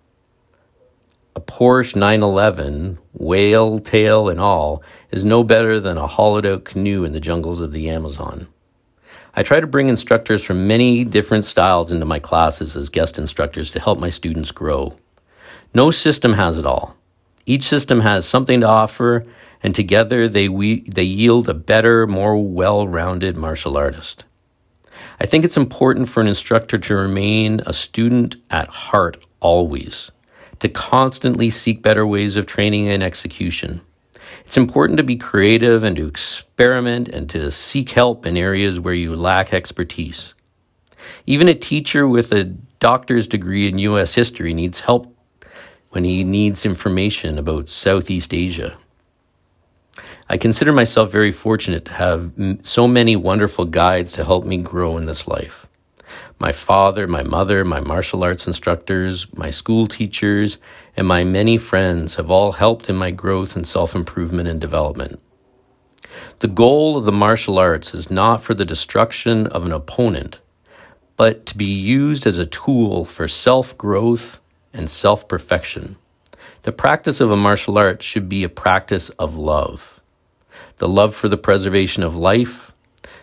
A 1.36 1.40
Porsche 1.40 1.96
911, 1.96 2.98
whale 3.12 3.78
tail 3.78 4.28
and 4.28 4.40
all, 4.40 4.82
is 5.10 5.24
no 5.24 5.44
better 5.44 5.80
than 5.80 5.96
a 5.96 6.06
hollowed 6.06 6.46
out 6.46 6.64
canoe 6.64 7.04
in 7.04 7.12
the 7.12 7.20
jungles 7.20 7.60
of 7.60 7.72
the 7.72 7.88
Amazon. 7.88 8.48
I 9.36 9.42
try 9.42 9.58
to 9.58 9.66
bring 9.66 9.88
instructors 9.88 10.44
from 10.44 10.68
many 10.68 11.02
different 11.04 11.44
styles 11.44 11.90
into 11.90 12.06
my 12.06 12.20
classes 12.20 12.76
as 12.76 12.88
guest 12.88 13.18
instructors 13.18 13.72
to 13.72 13.80
help 13.80 13.98
my 13.98 14.10
students 14.10 14.52
grow. 14.52 14.96
No 15.74 15.90
system 15.90 16.34
has 16.34 16.56
it 16.56 16.64
all. 16.64 16.96
Each 17.44 17.64
system 17.64 18.00
has 18.00 18.26
something 18.26 18.60
to 18.60 18.68
offer, 18.68 19.26
and 19.60 19.74
together 19.74 20.28
they, 20.28 20.48
we, 20.48 20.82
they 20.82 21.02
yield 21.02 21.48
a 21.48 21.54
better, 21.54 22.06
more 22.06 22.36
well 22.36 22.86
rounded 22.86 23.36
martial 23.36 23.76
artist. 23.76 24.24
I 25.18 25.26
think 25.26 25.44
it's 25.44 25.56
important 25.56 26.08
for 26.08 26.20
an 26.20 26.28
instructor 26.28 26.78
to 26.78 26.94
remain 26.94 27.60
a 27.66 27.72
student 27.72 28.36
at 28.50 28.68
heart 28.68 29.24
always, 29.40 30.12
to 30.60 30.68
constantly 30.68 31.50
seek 31.50 31.82
better 31.82 32.06
ways 32.06 32.36
of 32.36 32.46
training 32.46 32.88
and 32.88 33.02
execution. 33.02 33.80
It's 34.44 34.56
important 34.56 34.98
to 34.98 35.02
be 35.02 35.16
creative 35.16 35.82
and 35.82 35.96
to 35.96 36.06
experiment 36.06 37.08
and 37.08 37.28
to 37.30 37.50
seek 37.50 37.90
help 37.90 38.26
in 38.26 38.36
areas 38.36 38.80
where 38.80 38.94
you 38.94 39.16
lack 39.16 39.52
expertise. 39.52 40.34
Even 41.26 41.48
a 41.48 41.54
teacher 41.54 42.06
with 42.06 42.32
a 42.32 42.44
doctor's 42.44 43.26
degree 43.26 43.68
in 43.68 43.78
U.S. 43.78 44.14
history 44.14 44.54
needs 44.54 44.80
help 44.80 45.14
when 45.90 46.04
he 46.04 46.24
needs 46.24 46.66
information 46.66 47.38
about 47.38 47.68
Southeast 47.68 48.34
Asia. 48.34 48.76
I 50.28 50.38
consider 50.38 50.72
myself 50.72 51.12
very 51.12 51.32
fortunate 51.32 51.84
to 51.84 51.92
have 51.92 52.32
so 52.62 52.88
many 52.88 53.14
wonderful 53.14 53.66
guides 53.66 54.12
to 54.12 54.24
help 54.24 54.44
me 54.44 54.56
grow 54.56 54.96
in 54.96 55.04
this 55.04 55.28
life. 55.28 55.63
My 56.44 56.52
father, 56.52 57.06
my 57.06 57.22
mother, 57.22 57.64
my 57.64 57.80
martial 57.80 58.22
arts 58.22 58.46
instructors, 58.46 59.26
my 59.34 59.50
school 59.50 59.86
teachers, 59.86 60.58
and 60.94 61.06
my 61.06 61.24
many 61.24 61.56
friends 61.56 62.16
have 62.16 62.30
all 62.30 62.52
helped 62.52 62.90
in 62.90 62.96
my 62.96 63.12
growth 63.12 63.56
and 63.56 63.66
self 63.66 63.94
improvement 63.94 64.46
and 64.46 64.60
development. 64.60 65.22
The 66.40 66.48
goal 66.48 66.98
of 66.98 67.06
the 67.06 67.12
martial 67.12 67.58
arts 67.58 67.94
is 67.94 68.10
not 68.10 68.42
for 68.42 68.52
the 68.52 68.66
destruction 68.66 69.46
of 69.46 69.64
an 69.64 69.72
opponent, 69.72 70.38
but 71.16 71.46
to 71.46 71.56
be 71.56 71.64
used 71.64 72.26
as 72.26 72.38
a 72.38 72.44
tool 72.44 73.06
for 73.06 73.26
self 73.26 73.78
growth 73.78 74.38
and 74.74 74.90
self 74.90 75.26
perfection. 75.26 75.96
The 76.64 76.72
practice 76.72 77.22
of 77.22 77.30
a 77.30 77.38
martial 77.38 77.78
art 77.78 78.02
should 78.02 78.28
be 78.28 78.44
a 78.44 78.50
practice 78.50 79.08
of 79.18 79.34
love. 79.34 79.98
The 80.76 80.88
love 80.88 81.14
for 81.14 81.30
the 81.30 81.38
preservation 81.38 82.02
of 82.02 82.14
life, 82.14 82.70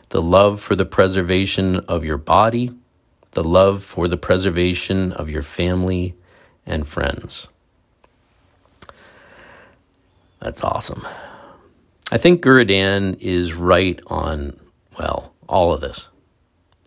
the 0.10 0.24
love 0.24 0.60
for 0.60 0.76
the 0.76 0.86
preservation 0.86 1.76
of 1.88 2.04
your 2.04 2.18
body, 2.18 2.72
the 3.32 3.44
love 3.44 3.84
for 3.84 4.08
the 4.08 4.18
preservation 4.18 5.12
of 5.14 5.30
your 5.30 5.44
family 5.44 6.16
and 6.66 6.88
friends. 6.88 7.48
That's 10.40 10.64
awesome. 10.64 11.06
I 12.12 12.18
think 12.18 12.42
Guru 12.42 12.66
Dan 12.66 13.16
is 13.20 13.54
right 13.54 14.02
on, 14.08 14.60
well, 14.98 15.34
all 15.48 15.74
of 15.74 15.82
this. 15.82 16.10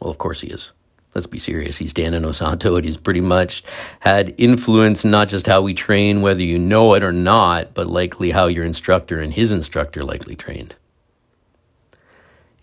Well, 0.01 0.11
of 0.11 0.19
course 0.19 0.41
he 0.41 0.49
is. 0.49 0.73
Let's 1.15 1.29
be 1.29 1.39
serious. 1.39 1.79
He's 1.79 1.93
Dan 1.93 2.13
Inosanto, 2.13 2.77
and 2.77 2.85
he's 2.85 2.97
pretty 2.97 3.21
much 3.21 3.63
had 4.01 4.35
influence 4.37 5.05
not 5.05 5.29
just 5.29 5.47
how 5.47 5.63
we 5.63 5.73
train, 5.73 6.23
whether 6.23 6.43
you 6.43 6.59
know 6.59 6.95
it 6.95 7.05
or 7.05 7.13
not, 7.13 7.73
but 7.73 7.87
likely 7.87 8.33
how 8.33 8.49
your 8.49 8.65
instructor 8.65 9.21
and 9.21 9.33
his 9.33 9.53
instructor 9.53 10.03
likely 10.03 10.35
trained. 10.35 10.75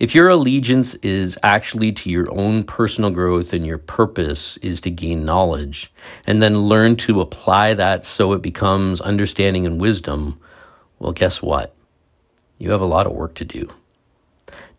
If 0.02 0.16
your 0.16 0.30
allegiance 0.30 0.96
is 1.04 1.38
actually 1.44 1.92
to 1.92 2.10
your 2.10 2.28
own 2.32 2.64
personal 2.64 3.12
growth 3.12 3.54
and 3.54 3.64
your 3.64 3.78
purpose 3.78 4.58
is 4.58 4.82
to 4.82 4.90
gain 4.90 5.26
knowledge 5.26 5.94
and 6.26 6.42
then 6.42 6.64
learn 6.64 6.96
to 7.06 7.22
apply 7.22 7.76
that 7.76 8.04
so 8.04 8.34
it 8.34 8.42
becomes 8.42 9.00
understanding 9.00 9.68
and 9.68 9.80
wisdom, 9.80 10.40
well, 10.98 11.12
guess 11.12 11.40
what? 11.40 11.76
You 12.58 12.72
have 12.72 12.82
a 12.82 12.86
lot 12.86 13.06
of 13.06 13.14
work 13.14 13.36
to 13.36 13.46
do. 13.46 13.70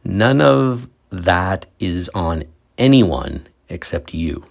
None 0.02 0.40
of 0.40 0.88
that 1.10 1.66
is 1.78 2.10
on 2.16 2.42
anyone 2.76 3.46
except 3.68 4.12
you. 4.12 4.44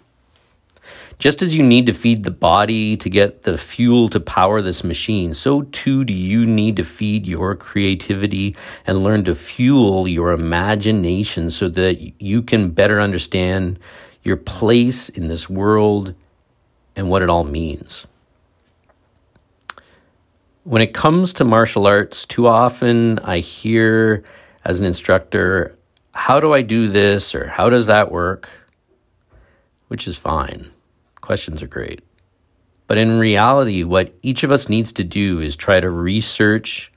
Just 1.21 1.43
as 1.43 1.53
you 1.53 1.61
need 1.61 1.85
to 1.85 1.93
feed 1.93 2.23
the 2.23 2.31
body 2.31 2.97
to 2.97 3.07
get 3.07 3.43
the 3.43 3.55
fuel 3.55 4.09
to 4.09 4.19
power 4.19 4.59
this 4.59 4.83
machine, 4.83 5.35
so 5.35 5.61
too 5.61 6.03
do 6.03 6.11
you 6.11 6.47
need 6.47 6.77
to 6.77 6.83
feed 6.83 7.27
your 7.27 7.55
creativity 7.55 8.55
and 8.87 9.03
learn 9.03 9.23
to 9.25 9.35
fuel 9.35 10.07
your 10.07 10.31
imagination 10.31 11.51
so 11.51 11.69
that 11.69 12.19
you 12.19 12.41
can 12.41 12.71
better 12.71 12.99
understand 12.99 13.77
your 14.23 14.35
place 14.35 15.09
in 15.09 15.27
this 15.27 15.47
world 15.47 16.15
and 16.95 17.07
what 17.07 17.21
it 17.21 17.29
all 17.29 17.43
means. 17.43 18.07
When 20.63 20.81
it 20.81 20.91
comes 20.91 21.33
to 21.33 21.43
martial 21.43 21.85
arts, 21.85 22.25
too 22.25 22.47
often 22.47 23.19
I 23.19 23.41
hear 23.41 24.23
as 24.65 24.79
an 24.79 24.87
instructor, 24.87 25.77
how 26.13 26.39
do 26.39 26.51
I 26.51 26.63
do 26.63 26.87
this 26.87 27.35
or 27.35 27.45
how 27.45 27.69
does 27.69 27.85
that 27.85 28.11
work? 28.11 28.49
Which 29.87 30.07
is 30.07 30.17
fine. 30.17 30.71
Questions 31.21 31.61
are 31.61 31.67
great. 31.67 32.01
But 32.87 32.97
in 32.97 33.19
reality, 33.19 33.83
what 33.83 34.13
each 34.21 34.43
of 34.43 34.51
us 34.51 34.67
needs 34.67 34.91
to 34.93 35.03
do 35.03 35.39
is 35.39 35.55
try 35.55 35.79
to 35.79 35.89
research 35.89 36.91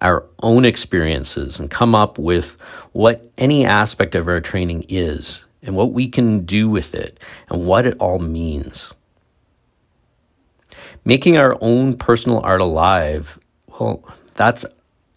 our 0.00 0.24
own 0.42 0.64
experiences 0.64 1.58
and 1.58 1.70
come 1.70 1.94
up 1.94 2.18
with 2.18 2.56
what 2.92 3.30
any 3.36 3.66
aspect 3.66 4.14
of 4.14 4.28
our 4.28 4.40
training 4.40 4.86
is 4.88 5.42
and 5.62 5.74
what 5.74 5.92
we 5.92 6.08
can 6.08 6.44
do 6.44 6.68
with 6.68 6.94
it 6.94 7.18
and 7.48 7.66
what 7.66 7.86
it 7.86 7.96
all 7.98 8.18
means. 8.18 8.92
Making 11.04 11.36
our 11.36 11.56
own 11.60 11.96
personal 11.96 12.40
art 12.44 12.60
alive, 12.60 13.38
well, 13.66 14.04
that's 14.34 14.64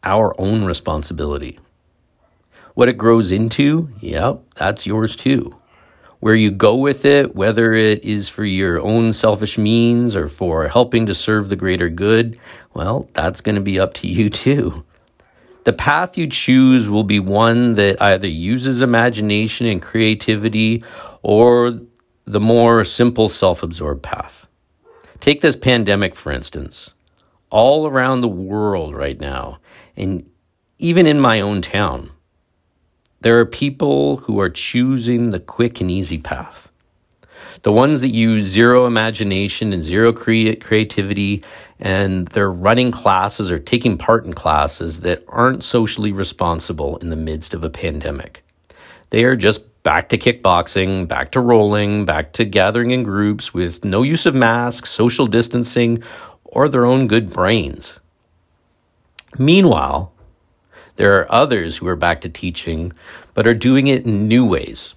our 0.04 0.34
own 0.40 0.64
responsibility. 0.64 1.60
What 2.74 2.90
it 2.90 2.98
grows 2.98 3.32
into, 3.32 3.90
yep, 4.02 4.42
that's 4.56 4.88
yours 4.88 5.16
too 5.16 5.56
where 6.24 6.36
you 6.36 6.50
go 6.50 6.74
with 6.78 7.04
it, 7.04 7.36
whether 7.36 7.74
it 7.74 8.06
is 8.06 8.30
for 8.30 8.46
your 8.46 8.80
own 8.80 9.12
selfish 9.12 9.58
means 9.58 10.16
or 10.16 10.30
for 10.30 10.70
helping 10.70 11.06
to 11.06 11.14
serve 11.14 11.50
the 11.50 11.56
greater 11.58 11.90
good, 11.90 12.40
well, 12.74 13.10
that's 13.12 13.42
going 13.42 13.56
to 13.56 13.62
be 13.62 13.78
up 13.78 13.94
to 13.94 14.08
you 14.08 14.30
too. 14.46 14.86
The 15.66 15.74
path 15.74 16.18
you 16.18 16.28
choose 16.28 16.88
will 16.88 17.04
be 17.04 17.20
one 17.20 17.74
that 17.74 18.02
either 18.02 18.30
uses 18.30 18.82
imagination 18.82 19.68
and 19.68 19.82
creativity 19.82 20.86
or 21.24 21.82
the 22.24 22.40
more 22.40 22.86
simple 22.86 23.28
self 23.28 23.62
absorbed 23.62 24.02
path. 24.02 24.48
Take 25.20 25.42
this 25.42 25.58
pandemic, 25.58 26.16
for 26.16 26.32
instance. 26.32 26.92
All 27.50 27.86
around 27.86 28.22
the 28.22 28.30
world 28.30 28.96
right 28.96 29.20
now, 29.20 29.60
and 29.98 30.30
even 30.80 31.06
in 31.06 31.20
my 31.20 31.42
own 31.42 31.62
town, 31.62 32.12
There 33.24 33.40
are 33.40 33.46
people 33.46 34.18
who 34.18 34.42
are 34.42 34.50
choosing 34.50 35.30
the 35.30 35.40
quick 35.40 35.80
and 35.80 35.90
easy 35.90 36.18
path. 36.18 36.70
The 37.62 37.72
ones 37.72 38.02
that 38.02 38.14
use 38.14 38.44
zero 38.44 38.86
imagination 38.86 39.72
and 39.72 39.82
zero 39.82 40.12
cre- 40.12 40.60
creativity, 40.60 41.42
and 41.80 42.28
they're 42.28 42.52
running 42.52 42.92
classes 42.92 43.50
or 43.50 43.60
taking 43.60 43.98
part 43.98 44.26
in 44.26 44.34
classes 44.34 45.00
that 45.02 45.24
aren't 45.30 45.64
socially 45.64 46.12
responsible 46.12 46.98
in 46.98 47.12
the 47.12 47.16
midst 47.16 47.54
of 47.54 47.64
a 47.64 47.70
pandemic. 47.70 48.44
They 49.10 49.24
are 49.24 49.38
just 49.38 49.84
back 49.84 50.10
to 50.10 50.18
kickboxing, 50.18 51.08
back 51.08 51.32
to 51.32 51.40
rolling, 51.40 52.04
back 52.04 52.34
to 52.34 52.44
gathering 52.44 52.92
in 52.92 53.04
groups 53.04 53.54
with 53.54 53.86
no 53.86 54.04
use 54.04 54.26
of 54.26 54.36
masks, 54.36 54.92
social 54.92 55.28
distancing, 55.28 56.04
or 56.44 56.68
their 56.68 56.86
own 56.86 57.08
good 57.08 57.32
brains. 57.32 58.02
Meanwhile, 59.40 60.13
there 60.96 61.20
are 61.20 61.32
others 61.32 61.78
who 61.78 61.88
are 61.88 61.96
back 61.96 62.22
to 62.22 62.30
teaching, 62.30 62.94
but 63.34 63.48
are 63.48 63.54
doing 63.54 63.88
it 63.88 64.06
in 64.06 64.28
new 64.28 64.46
ways. 64.46 64.96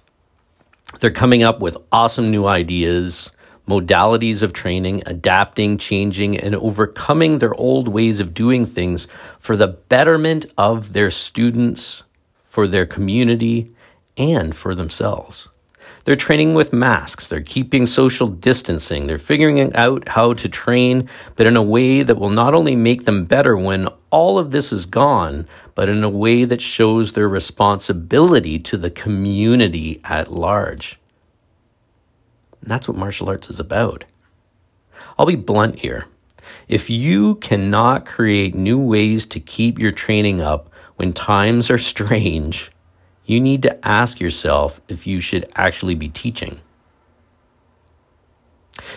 They're 0.99 1.11
coming 1.11 1.43
up 1.43 1.59
with 1.59 1.77
awesome 1.91 2.31
new 2.31 2.45
ideas, 2.45 3.29
modalities 3.67 4.41
of 4.41 4.53
training, 4.53 5.03
adapting, 5.05 5.77
changing, 5.77 6.37
and 6.37 6.55
overcoming 6.55 7.39
their 7.39 7.53
old 7.55 7.87
ways 7.87 8.19
of 8.19 8.33
doing 8.33 8.65
things 8.65 9.07
for 9.39 9.57
the 9.57 9.67
betterment 9.67 10.45
of 10.57 10.93
their 10.93 11.11
students, 11.11 12.03
for 12.43 12.67
their 12.67 12.85
community, 12.85 13.73
and 14.15 14.55
for 14.55 14.73
themselves. 14.73 15.49
They're 16.07 16.15
training 16.15 16.53
with 16.53 16.71
masks. 16.71 17.27
They're 17.27 17.41
keeping 17.41 17.85
social 17.85 18.29
distancing. 18.29 19.07
They're 19.07 19.17
figuring 19.17 19.75
out 19.75 20.07
how 20.07 20.31
to 20.35 20.47
train, 20.47 21.09
but 21.35 21.45
in 21.45 21.57
a 21.57 21.61
way 21.61 22.01
that 22.01 22.17
will 22.17 22.29
not 22.29 22.53
only 22.53 22.77
make 22.77 23.03
them 23.03 23.25
better 23.25 23.57
when 23.57 23.89
all 24.09 24.39
of 24.39 24.51
this 24.51 24.71
is 24.71 24.85
gone, 24.85 25.49
but 25.75 25.89
in 25.89 26.05
a 26.05 26.09
way 26.09 26.45
that 26.45 26.61
shows 26.61 27.11
their 27.11 27.27
responsibility 27.27 28.57
to 28.57 28.77
the 28.77 28.89
community 28.89 29.99
at 30.05 30.31
large. 30.31 30.97
And 32.61 32.71
that's 32.71 32.87
what 32.87 32.95
martial 32.95 33.27
arts 33.27 33.49
is 33.49 33.59
about. 33.59 34.05
I'll 35.19 35.25
be 35.25 35.35
blunt 35.35 35.79
here. 35.79 36.05
If 36.69 36.89
you 36.89 37.35
cannot 37.35 38.05
create 38.05 38.55
new 38.55 38.79
ways 38.79 39.25
to 39.25 39.41
keep 39.41 39.77
your 39.77 39.91
training 39.91 40.39
up 40.39 40.69
when 40.95 41.11
times 41.11 41.69
are 41.69 41.77
strange, 41.77 42.71
you 43.27 43.41
need 43.41 43.61
to 43.63 43.87
ask 43.87 44.19
yourself 44.21 44.79
if 44.87 45.05
you 45.05 45.19
should 45.19 45.51
actually 45.53 45.95
be 45.95 46.07
teaching. 46.07 46.61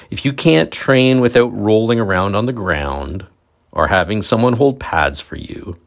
If 0.08 0.24
you 0.24 0.32
can't 0.32 0.70
train 0.70 1.20
without 1.20 1.48
rolling 1.48 1.98
around 1.98 2.36
on 2.36 2.46
the 2.46 2.52
ground 2.52 3.26
or 3.72 3.88
having 3.88 4.22
someone 4.22 4.52
hold 4.52 4.78
pads 4.78 5.20
for 5.20 5.36
you, 5.36 5.78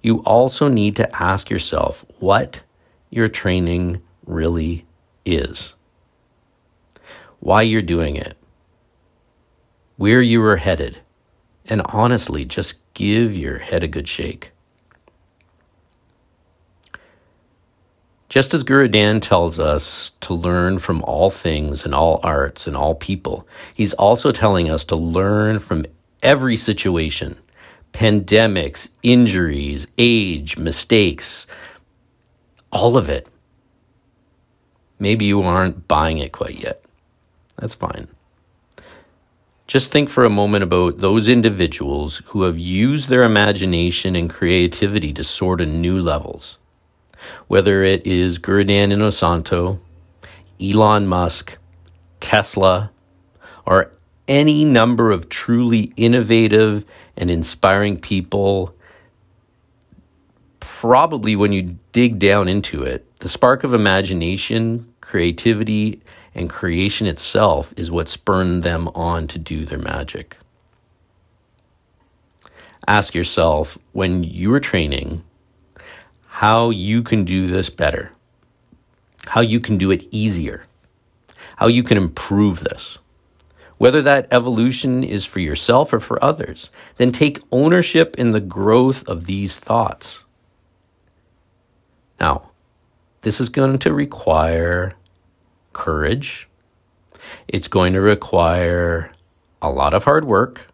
you 0.00 0.18
also 0.18 0.68
need 0.68 0.94
to 0.96 1.22
ask 1.22 1.50
yourself 1.50 2.04
what 2.20 2.62
your 3.10 3.28
training 3.28 4.00
really 4.24 4.86
is, 5.24 5.74
why 7.40 7.62
you're 7.62 7.82
doing 7.82 8.14
it, 8.14 8.36
where 9.96 10.22
you 10.22 10.40
are 10.44 10.58
headed, 10.58 10.98
and 11.64 11.82
honestly, 11.86 12.44
just 12.44 12.74
give 12.94 13.34
your 13.34 13.58
head 13.58 13.82
a 13.82 13.88
good 13.88 14.06
shake. 14.06 14.52
Just 18.28 18.52
as 18.52 18.62
Guru 18.62 18.88
Dan 18.88 19.20
tells 19.20 19.58
us 19.58 20.12
to 20.20 20.34
learn 20.34 20.78
from 20.78 21.02
all 21.04 21.30
things 21.30 21.86
and 21.86 21.94
all 21.94 22.20
arts 22.22 22.66
and 22.66 22.76
all 22.76 22.94
people, 22.94 23.48
he's 23.72 23.94
also 23.94 24.32
telling 24.32 24.68
us 24.70 24.84
to 24.86 24.96
learn 24.96 25.58
from 25.58 25.86
every 26.22 26.56
situation 26.56 27.38
pandemics, 27.94 28.90
injuries, 29.02 29.86
age, 29.96 30.58
mistakes, 30.58 31.46
all 32.70 32.98
of 32.98 33.08
it. 33.08 33.26
Maybe 34.98 35.24
you 35.24 35.42
aren't 35.42 35.88
buying 35.88 36.18
it 36.18 36.30
quite 36.30 36.62
yet. 36.62 36.84
That's 37.56 37.74
fine. 37.74 38.08
Just 39.66 39.90
think 39.90 40.10
for 40.10 40.26
a 40.26 40.30
moment 40.30 40.64
about 40.64 40.98
those 40.98 41.30
individuals 41.30 42.20
who 42.26 42.42
have 42.42 42.58
used 42.58 43.08
their 43.08 43.22
imagination 43.22 44.14
and 44.14 44.28
creativity 44.28 45.14
to 45.14 45.24
soar 45.24 45.56
to 45.56 45.64
new 45.64 46.00
levels 46.00 46.58
whether 47.46 47.82
it 47.82 48.06
is 48.06 48.38
Guru 48.38 48.64
Dan 48.64 48.90
Inosanto, 48.90 49.78
Elon 50.60 51.06
Musk, 51.06 51.58
Tesla, 52.20 52.90
or 53.66 53.92
any 54.26 54.64
number 54.64 55.10
of 55.10 55.28
truly 55.28 55.92
innovative 55.96 56.84
and 57.16 57.30
inspiring 57.30 57.98
people, 57.98 58.74
probably 60.60 61.34
when 61.34 61.52
you 61.52 61.78
dig 61.92 62.18
down 62.18 62.48
into 62.48 62.82
it, 62.82 63.04
the 63.20 63.28
spark 63.28 63.64
of 63.64 63.74
imagination, 63.74 64.92
creativity, 65.00 66.00
and 66.34 66.48
creation 66.48 67.06
itself 67.06 67.74
is 67.76 67.90
what 67.90 68.08
spurned 68.08 68.62
them 68.62 68.88
on 68.88 69.26
to 69.26 69.38
do 69.38 69.64
their 69.64 69.78
magic. 69.78 70.36
Ask 72.86 73.14
yourself 73.14 73.76
when 73.92 74.22
you 74.24 74.50
were 74.50 74.60
training, 74.60 75.24
how 76.38 76.70
you 76.70 77.02
can 77.02 77.24
do 77.24 77.48
this 77.48 77.68
better, 77.68 78.12
how 79.26 79.40
you 79.40 79.58
can 79.58 79.76
do 79.76 79.90
it 79.90 80.06
easier, 80.12 80.62
how 81.56 81.66
you 81.66 81.82
can 81.82 81.96
improve 81.96 82.60
this. 82.60 82.98
Whether 83.78 84.02
that 84.02 84.28
evolution 84.30 85.02
is 85.02 85.26
for 85.26 85.40
yourself 85.40 85.92
or 85.92 85.98
for 85.98 86.22
others, 86.22 86.70
then 86.96 87.10
take 87.10 87.42
ownership 87.50 88.14
in 88.16 88.30
the 88.30 88.38
growth 88.38 89.02
of 89.08 89.26
these 89.26 89.58
thoughts. 89.58 90.22
Now, 92.20 92.52
this 93.22 93.40
is 93.40 93.48
going 93.48 93.80
to 93.80 93.92
require 93.92 94.94
courage. 95.72 96.46
It's 97.48 97.66
going 97.66 97.94
to 97.94 98.00
require 98.00 99.10
a 99.60 99.70
lot 99.70 99.92
of 99.92 100.04
hard 100.04 100.24
work. 100.24 100.68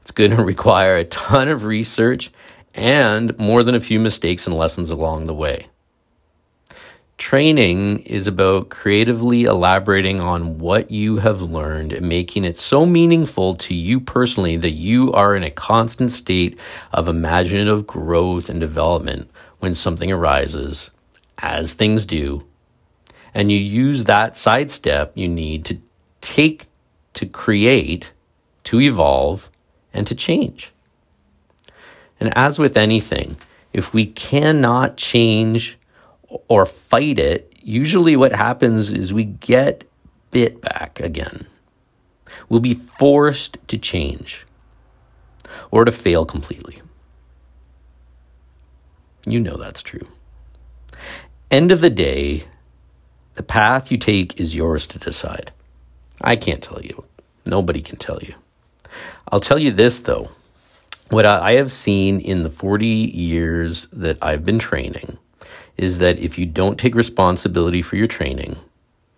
It's 0.00 0.10
going 0.10 0.32
to 0.32 0.42
require 0.54 0.96
a 0.96 1.04
ton 1.04 1.46
of 1.46 1.62
research 1.62 2.32
and 2.78 3.36
more 3.38 3.64
than 3.64 3.74
a 3.74 3.80
few 3.80 3.98
mistakes 3.98 4.46
and 4.46 4.56
lessons 4.56 4.88
along 4.88 5.26
the 5.26 5.34
way. 5.34 5.66
Training 7.18 7.98
is 8.00 8.28
about 8.28 8.68
creatively 8.68 9.42
elaborating 9.42 10.20
on 10.20 10.58
what 10.58 10.92
you 10.92 11.16
have 11.16 11.42
learned 11.42 11.92
and 11.92 12.08
making 12.08 12.44
it 12.44 12.56
so 12.56 12.86
meaningful 12.86 13.56
to 13.56 13.74
you 13.74 13.98
personally 13.98 14.56
that 14.56 14.70
you 14.70 15.12
are 15.12 15.34
in 15.34 15.42
a 15.42 15.50
constant 15.50 16.12
state 16.12 16.56
of 16.92 17.08
imaginative 17.08 17.88
growth 17.88 18.48
and 18.48 18.60
development 18.60 19.28
when 19.58 19.74
something 19.74 20.12
arises, 20.12 20.90
as 21.38 21.74
things 21.74 22.04
do, 22.04 22.46
and 23.34 23.50
you 23.50 23.58
use 23.58 24.04
that 24.04 24.36
sidestep 24.36 25.10
you 25.16 25.26
need 25.26 25.64
to 25.64 25.78
take 26.20 26.66
to 27.14 27.26
create, 27.26 28.12
to 28.62 28.80
evolve, 28.80 29.50
and 29.92 30.06
to 30.06 30.14
change. 30.14 30.72
And 32.20 32.36
as 32.36 32.58
with 32.58 32.76
anything, 32.76 33.36
if 33.72 33.92
we 33.92 34.06
cannot 34.06 34.96
change 34.96 35.78
or 36.48 36.66
fight 36.66 37.18
it, 37.18 37.52
usually 37.62 38.16
what 38.16 38.32
happens 38.32 38.92
is 38.92 39.12
we 39.12 39.24
get 39.24 39.84
bit 40.30 40.60
back 40.60 41.00
again. 41.00 41.46
We'll 42.48 42.60
be 42.60 42.74
forced 42.74 43.58
to 43.68 43.78
change 43.78 44.46
or 45.70 45.84
to 45.84 45.92
fail 45.92 46.24
completely. 46.24 46.82
You 49.26 49.40
know 49.40 49.56
that's 49.56 49.82
true. 49.82 50.06
End 51.50 51.70
of 51.70 51.80
the 51.80 51.90
day, 51.90 52.44
the 53.34 53.42
path 53.42 53.90
you 53.90 53.98
take 53.98 54.40
is 54.40 54.54
yours 54.54 54.86
to 54.88 54.98
decide. 54.98 55.52
I 56.20 56.36
can't 56.36 56.62
tell 56.62 56.82
you. 56.82 57.04
Nobody 57.46 57.80
can 57.80 57.96
tell 57.96 58.18
you. 58.22 58.34
I'll 59.30 59.40
tell 59.40 59.58
you 59.58 59.72
this, 59.72 60.00
though 60.00 60.30
what 61.10 61.24
I 61.24 61.52
have 61.52 61.72
seen 61.72 62.20
in 62.20 62.42
the 62.42 62.50
40 62.50 62.86
years 62.86 63.88
that 63.92 64.18
I've 64.20 64.44
been 64.44 64.58
training 64.58 65.18
is 65.76 65.98
that 65.98 66.18
if 66.18 66.38
you 66.38 66.44
don't 66.44 66.78
take 66.78 66.94
responsibility 66.94 67.82
for 67.82 67.96
your 67.96 68.06
training 68.06 68.56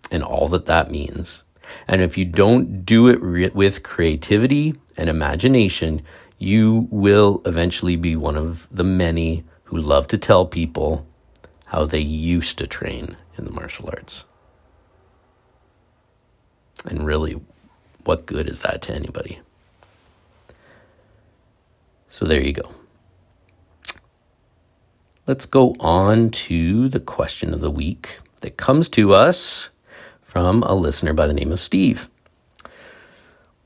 and 0.09 0.23
all 0.23 0.47
that 0.49 0.65
that 0.65 0.91
means, 0.91 1.43
and 1.87 2.01
if 2.01 2.17
you 2.17 2.25
don't 2.25 2.85
do 2.85 3.07
it 3.07 3.21
re- 3.21 3.49
with 3.49 3.83
creativity 3.83 4.75
and 4.95 5.09
imagination, 5.09 6.01
you 6.37 6.87
will 6.91 7.41
eventually 7.45 7.95
be 7.95 8.15
one 8.15 8.37
of 8.37 8.67
the 8.71 8.83
many 8.83 9.43
who 9.65 9.77
love 9.77 10.07
to 10.07 10.17
tell 10.17 10.45
people 10.45 11.05
how 11.65 11.85
they 11.85 11.99
used 11.99 12.57
to 12.57 12.67
train 12.67 13.15
in 13.37 13.45
the 13.45 13.51
martial 13.51 13.89
arts. 13.89 14.25
And 16.85 17.05
really, 17.05 17.39
what 18.03 18.25
good 18.25 18.49
is 18.49 18.61
that 18.61 18.81
to 18.83 18.93
anybody? 18.93 19.39
So 22.11 22.25
there 22.25 22.41
you 22.45 22.51
go. 22.51 22.69
Let's 25.25 25.45
go 25.45 25.75
on 25.79 26.29
to 26.31 26.89
the 26.89 26.99
question 26.99 27.53
of 27.53 27.61
the 27.61 27.71
week 27.71 28.19
that 28.41 28.57
comes 28.57 28.89
to 28.89 29.15
us 29.15 29.69
from 30.21 30.61
a 30.63 30.75
listener 30.75 31.13
by 31.13 31.25
the 31.25 31.33
name 31.33 31.53
of 31.53 31.61
Steve. 31.61 32.09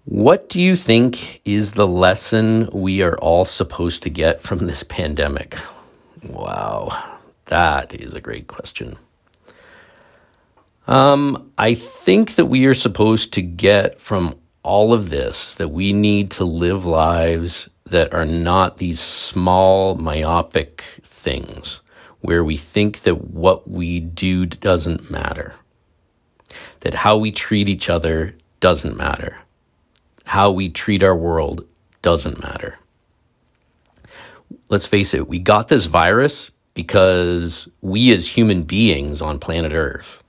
What 0.03 0.47
do 0.47 0.61
you 0.61 0.75
think 0.75 1.41
is 1.43 1.73
the 1.73 1.87
lesson 1.87 2.69
we 2.71 3.01
are 3.01 3.17
all 3.17 3.45
supposed 3.45 4.03
to 4.03 4.11
get 4.11 4.41
from 4.41 4.67
this 4.67 4.83
pandemic? 4.83 5.57
Wow, 6.21 7.17
That 7.45 7.95
is 7.95 8.13
a 8.13 8.21
great 8.21 8.45
question. 8.45 8.97
Um, 10.85 11.51
I 11.57 11.73
think 11.73 12.35
that 12.35 12.45
we 12.45 12.67
are 12.67 12.75
supposed 12.75 13.33
to 13.33 13.41
get 13.41 13.99
from 13.99 14.35
all 14.61 14.93
of 14.93 15.09
this 15.09 15.55
that 15.55 15.69
we 15.69 15.93
need 15.93 16.29
to 16.31 16.45
live 16.45 16.85
lives 16.85 17.69
that 17.85 18.13
are 18.13 18.25
not 18.25 18.77
these 18.77 18.99
small, 18.99 19.95
myopic 19.95 20.83
things 21.03 21.81
where 22.21 22.43
we 22.43 22.57
think 22.57 23.01
that 23.01 23.23
what 23.25 23.69
we 23.69 23.99
do 23.99 24.45
doesn't 24.45 25.11
matter, 25.11 25.53
that 26.79 26.95
how 26.95 27.17
we 27.17 27.31
treat 27.31 27.69
each 27.69 27.89
other 27.89 28.35
doesn't 28.59 28.97
matter, 28.97 29.37
how 30.23 30.49
we 30.49 30.69
treat 30.69 31.03
our 31.03 31.15
world 31.15 31.65
doesn't 32.01 32.41
matter. 32.41 32.79
Let's 34.69 34.87
face 34.87 35.13
it, 35.13 35.27
we 35.27 35.37
got 35.37 35.67
this 35.67 35.85
virus 35.85 36.49
because 36.73 37.69
we 37.81 38.11
as 38.11 38.27
human 38.27 38.63
beings 38.63 39.21
on 39.21 39.39
planet 39.39 39.73
Earth 39.73 40.23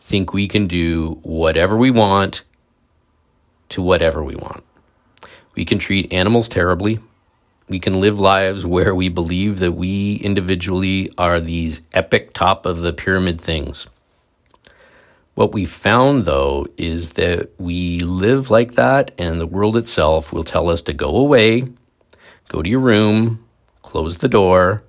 think 0.00 0.32
we 0.32 0.48
can 0.48 0.66
do 0.66 1.18
whatever 1.22 1.76
we 1.76 1.90
want 1.90 2.42
to 3.68 3.82
whatever 3.82 4.22
we 4.22 4.36
want. 4.36 4.65
We 5.56 5.64
can 5.64 5.78
treat 5.80 6.12
animals 6.12 6.48
terribly. 6.48 7.00
We 7.68 7.80
can 7.80 8.00
live 8.00 8.20
lives 8.20 8.64
where 8.64 8.94
we 8.94 9.08
believe 9.08 9.58
that 9.58 9.72
we 9.72 10.16
individually 10.16 11.10
are 11.18 11.40
these 11.40 11.80
epic 11.92 12.32
top 12.32 12.64
of 12.64 12.80
the 12.82 12.92
pyramid 12.92 13.40
things. 13.40 13.88
What 15.34 15.52
we 15.52 15.66
found 15.66 16.24
though 16.24 16.66
is 16.76 17.14
that 17.14 17.50
we 17.58 18.00
live 18.00 18.50
like 18.50 18.74
that 18.74 19.10
and 19.18 19.40
the 19.40 19.46
world 19.46 19.76
itself 19.76 20.32
will 20.32 20.44
tell 20.44 20.68
us 20.68 20.82
to 20.82 20.92
go 20.92 21.16
away, 21.16 21.68
go 22.48 22.62
to 22.62 22.68
your 22.68 22.80
room, 22.80 23.44
close 23.82 24.18
the 24.18 24.28
door, 24.28 24.82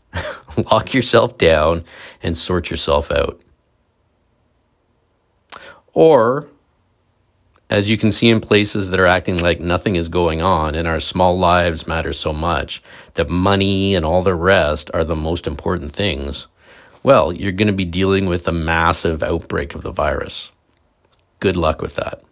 lock 0.70 0.94
yourself 0.94 1.38
down, 1.38 1.84
and 2.22 2.38
sort 2.38 2.70
yourself 2.70 3.10
out. 3.10 3.40
Or, 5.92 6.48
as 7.72 7.88
you 7.88 7.96
can 7.96 8.12
see 8.12 8.28
in 8.28 8.38
places 8.38 8.90
that 8.90 9.00
are 9.00 9.06
acting 9.06 9.38
like 9.38 9.58
nothing 9.58 9.96
is 9.96 10.08
going 10.08 10.42
on 10.42 10.74
and 10.74 10.86
our 10.86 11.00
small 11.00 11.38
lives 11.38 11.86
matter 11.86 12.12
so 12.12 12.32
much, 12.32 12.82
that 13.14 13.30
money 13.30 13.94
and 13.94 14.04
all 14.04 14.22
the 14.22 14.34
rest 14.34 14.90
are 14.92 15.04
the 15.04 15.16
most 15.16 15.46
important 15.46 15.92
things, 15.92 16.48
well, 17.02 17.32
you're 17.32 17.50
going 17.50 17.68
to 17.68 17.72
be 17.72 17.86
dealing 17.86 18.26
with 18.26 18.46
a 18.46 18.52
massive 18.52 19.22
outbreak 19.22 19.74
of 19.74 19.82
the 19.82 19.90
virus. 19.90 20.50
Good 21.40 21.56
luck 21.56 21.80
with 21.80 21.94
that. 21.94 22.22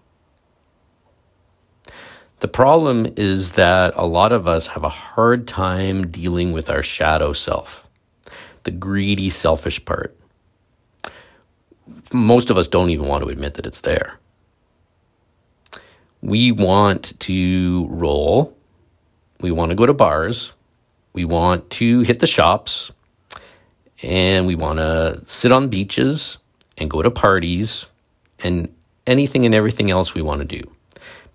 The 2.41 2.49
problem 2.49 3.15
is 3.17 3.53
that 3.53 3.95
a 3.97 4.07
lot 4.07 4.33
of 4.33 4.47
us 4.47 4.67
have 4.69 4.85
a 4.85 4.91
hard 4.91 5.49
time 5.49 6.11
dealing 6.11 6.53
with 6.53 6.69
our 6.69 6.83
shadow 6.83 7.33
self, 7.33 7.87
the 8.65 8.71
greedy, 8.71 9.31
selfish 9.31 9.83
part 9.85 10.15
most 12.13 12.51
of 12.51 12.59
us 12.59 12.69
don't 12.69 12.91
even 12.91 13.07
want 13.07 13.23
to 13.23 13.31
admit 13.31 13.55
that 13.55 13.67
it's 13.67 13.83
there. 13.83 14.19
We 16.23 16.53
want 16.53 17.19
to 17.21 17.87
roll. 17.89 18.57
We 19.41 19.51
want 19.51 19.71
to 19.71 19.75
go 19.75 19.87
to 19.87 19.95
bars. 19.95 20.53
We 21.13 21.25
want 21.25 21.71
to 21.71 22.01
hit 22.01 22.21
the 22.21 22.27
shops. 22.27 22.91
And 24.03 24.47
we 24.47 24.55
want 24.55 24.79
to 24.79 25.23
sit 25.27 25.53
on 25.53 25.69
beaches 25.69 26.39
and 26.79 26.91
go 26.91 27.03
to 27.03 27.11
parties 27.11 27.87
and 28.39 28.75
anything 29.07 29.45
and 29.45 29.55
everything 29.55 29.91
else 29.91 30.15
we 30.15 30.23
want 30.23 30.41
to 30.41 30.47
do. 30.47 30.71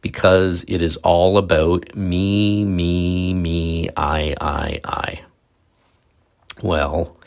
Because 0.02 0.64
it 0.68 0.82
is 0.82 0.98
all 0.98 1.38
about 1.38 1.96
me, 1.96 2.64
me, 2.64 3.34
me, 3.34 3.90
I, 3.98 4.36
I, 4.40 4.80
I. 4.84 5.22
Well, 6.62 7.18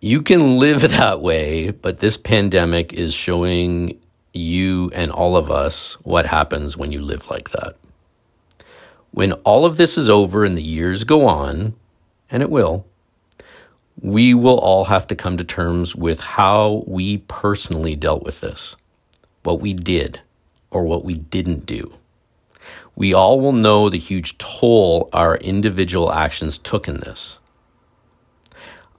you 0.00 0.20
can 0.22 0.58
live 0.58 0.82
that 0.90 1.20
way, 1.20 1.70
but 1.70 1.98
this 2.00 2.16
pandemic 2.16 2.92
is 2.92 3.14
showing 3.14 3.98
you 4.34 4.90
and 4.92 5.10
all 5.10 5.36
of 5.36 5.50
us 5.50 5.94
what 6.02 6.26
happens 6.26 6.76
when 6.76 6.92
you 6.92 7.00
live 7.00 7.30
like 7.30 7.50
that. 7.52 7.76
When 9.12 9.32
all 9.44 9.64
of 9.64 9.76
this 9.76 9.96
is 9.96 10.10
over 10.10 10.44
and 10.44 10.58
the 10.58 10.62
years 10.62 11.04
go 11.04 11.26
on, 11.26 11.74
and 12.28 12.42
it 12.42 12.50
will, 12.50 12.84
we 14.00 14.34
will 14.34 14.58
all 14.58 14.86
have 14.86 15.06
to 15.06 15.14
come 15.14 15.38
to 15.38 15.44
terms 15.44 15.94
with 15.94 16.20
how 16.20 16.82
we 16.86 17.18
personally 17.18 17.94
dealt 17.94 18.24
with 18.24 18.40
this, 18.40 18.74
what 19.44 19.60
we 19.60 19.72
did 19.72 20.20
or 20.70 20.82
what 20.84 21.04
we 21.04 21.14
didn't 21.14 21.64
do. 21.64 21.94
We 22.96 23.14
all 23.14 23.40
will 23.40 23.52
know 23.52 23.88
the 23.88 23.98
huge 23.98 24.36
toll 24.38 25.08
our 25.12 25.36
individual 25.36 26.12
actions 26.12 26.58
took 26.58 26.88
in 26.88 26.96
this. 26.98 27.38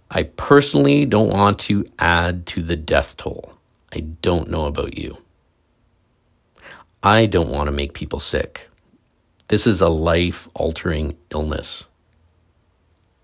I 0.10 0.24
personally 0.24 1.06
don't 1.06 1.30
want 1.30 1.60
to 1.60 1.90
add 2.00 2.46
to 2.48 2.62
the 2.62 2.78
death 2.78 3.18
toll. 3.18 3.54
I 3.92 4.00
don't 4.00 4.50
know 4.50 4.66
about 4.66 4.98
you. 4.98 5.18
I 7.06 7.28
don't 7.28 7.52
want 7.52 7.68
to 7.68 7.72
make 7.72 7.94
people 7.94 8.20
sick. 8.20 8.68
This 9.50 9.68
is 9.68 9.80
a 9.80 9.90
life 9.90 10.50
altering 10.56 11.16
illness. 11.30 11.84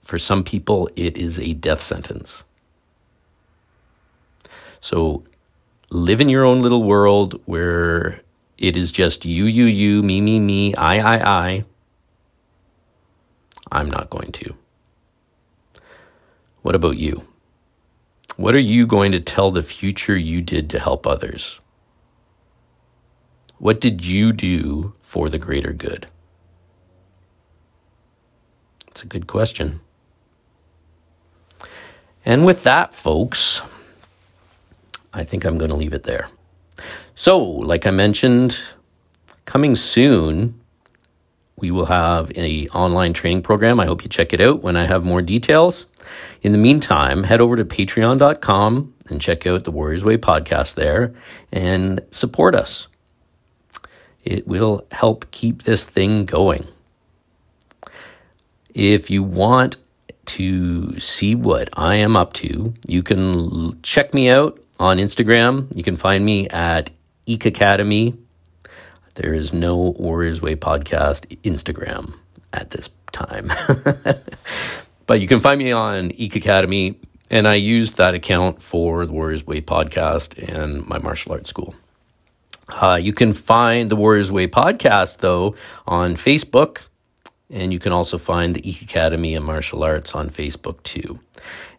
For 0.04 0.20
some 0.20 0.44
people, 0.44 0.88
it 0.96 1.18
is 1.18 1.40
a 1.40 1.54
death 1.54 1.82
sentence. 1.82 2.44
So 4.82 5.24
live 5.90 6.22
in 6.22 6.30
your 6.30 6.46
own 6.46 6.62
little 6.62 6.84
world 6.84 7.42
where 7.46 8.22
it 8.60 8.78
is 8.78 8.92
just 8.92 9.26
you, 9.26 9.46
you, 9.46 9.66
you, 9.66 10.04
me, 10.04 10.22
me, 10.22 10.40
me, 10.40 10.76
I, 10.76 11.00
I, 11.00 11.48
I. 11.48 11.66
I'm 13.72 13.90
not 13.90 14.12
going 14.12 14.32
to. 14.34 14.54
What 16.62 16.76
about 16.76 16.98
you? 16.98 17.26
What 18.36 18.54
are 18.54 18.60
you 18.60 18.86
going 18.86 19.12
to 19.14 19.20
tell 19.20 19.50
the 19.50 19.64
future 19.64 20.16
you 20.16 20.44
did 20.44 20.70
to 20.70 20.80
help 20.80 21.08
others? 21.08 21.61
What 23.62 23.80
did 23.80 24.04
you 24.04 24.34
do 24.34 24.94
for 25.04 25.30
the 25.30 25.38
greater 25.38 25.72
good? 25.72 26.08
It's 28.88 29.04
a 29.04 29.06
good 29.06 29.28
question. 29.28 29.82
And 32.26 32.44
with 32.44 32.64
that, 32.64 32.96
folks, 32.96 33.62
I 35.14 35.24
think 35.24 35.46
I'm 35.46 35.60
going 35.60 35.70
to 35.70 35.78
leave 35.78 35.94
it 35.94 36.06
there. 36.06 36.28
So, 37.14 37.40
like 37.40 37.86
I 37.86 37.92
mentioned, 37.92 38.58
coming 39.46 39.76
soon, 39.76 40.60
we 41.56 41.70
will 41.70 41.86
have 41.86 42.36
a 42.36 42.68
online 42.70 43.14
training 43.14 43.44
program. 43.44 43.80
I 43.80 43.86
hope 43.86 44.02
you 44.02 44.10
check 44.10 44.34
it 44.34 44.42
out 44.42 44.64
when 44.64 44.76
I 44.76 44.88
have 44.88 45.04
more 45.04 45.22
details. 45.22 45.86
In 46.42 46.52
the 46.52 46.58
meantime, 46.58 47.26
head 47.26 47.42
over 47.42 47.56
to 47.58 47.64
patreon.com 47.64 48.96
and 49.08 49.22
check 49.22 49.46
out 49.46 49.66
the 49.66 49.72
Warriors 49.72 50.04
Way 50.04 50.18
podcast 50.18 50.74
there 50.74 51.14
and 51.52 52.02
support 52.10 52.56
us. 52.56 52.88
It 54.24 54.48
will 54.48 54.86
help 54.92 55.30
keep 55.32 55.64
this 55.64 55.86
thing 55.86 56.26
going. 56.26 56.68
If 58.74 59.10
you 59.10 59.24
want 59.24 59.78
to 60.26 61.00
see 61.00 61.36
what 61.36 61.70
I 61.74 61.96
am 61.96 62.16
up 62.16 62.34
to, 62.34 62.74
you 62.88 63.04
can 63.04 63.82
check 63.82 64.14
me 64.14 64.30
out 64.30 64.60
on 64.80 64.98
Instagram. 64.98 65.76
You 65.76 65.84
can 65.84 65.98
find 65.98 66.24
me 66.24 66.48
at 66.50 66.90
Eek 67.26 67.46
Academy. 67.46 68.16
There 69.16 69.34
is 69.34 69.52
no 69.52 69.76
Warriors 69.76 70.42
Way 70.42 70.56
podcast 70.56 71.26
Instagram 71.44 72.14
at 72.54 72.72
this 72.72 72.90
time. 73.12 73.52
But 75.12 75.20
you 75.20 75.28
can 75.28 75.42
find 75.42 75.60
me 75.60 75.74
on 75.74 76.12
Eek 76.12 76.38
Academy, 76.38 76.98
and 77.30 77.46
I 77.46 77.56
use 77.56 77.96
that 77.96 78.14
account 78.14 78.62
for 78.62 79.06
the 79.06 79.12
Warriors 79.12 79.46
Way 79.46 79.60
podcast 79.60 80.38
and 80.42 80.88
my 80.88 81.00
martial 81.00 81.34
arts 81.34 81.50
school. 81.50 81.76
Uh, 82.72 82.96
you 82.96 83.14
can 83.14 83.34
find 83.34 83.92
the 83.92 83.96
Warriors 83.96 84.32
Way 84.32 84.48
podcast, 84.48 85.18
though, 85.18 85.56
on 85.86 86.16
Facebook, 86.16 86.80
and 87.50 87.74
you 87.74 87.80
can 87.80 87.92
also 87.92 88.18
find 88.18 88.56
the 88.56 88.68
Eek 88.68 88.82
Academy 88.82 89.36
and 89.36 89.46
Martial 89.46 89.84
Arts 89.84 90.16
on 90.16 90.30
Facebook, 90.30 90.82
too. 90.84 91.20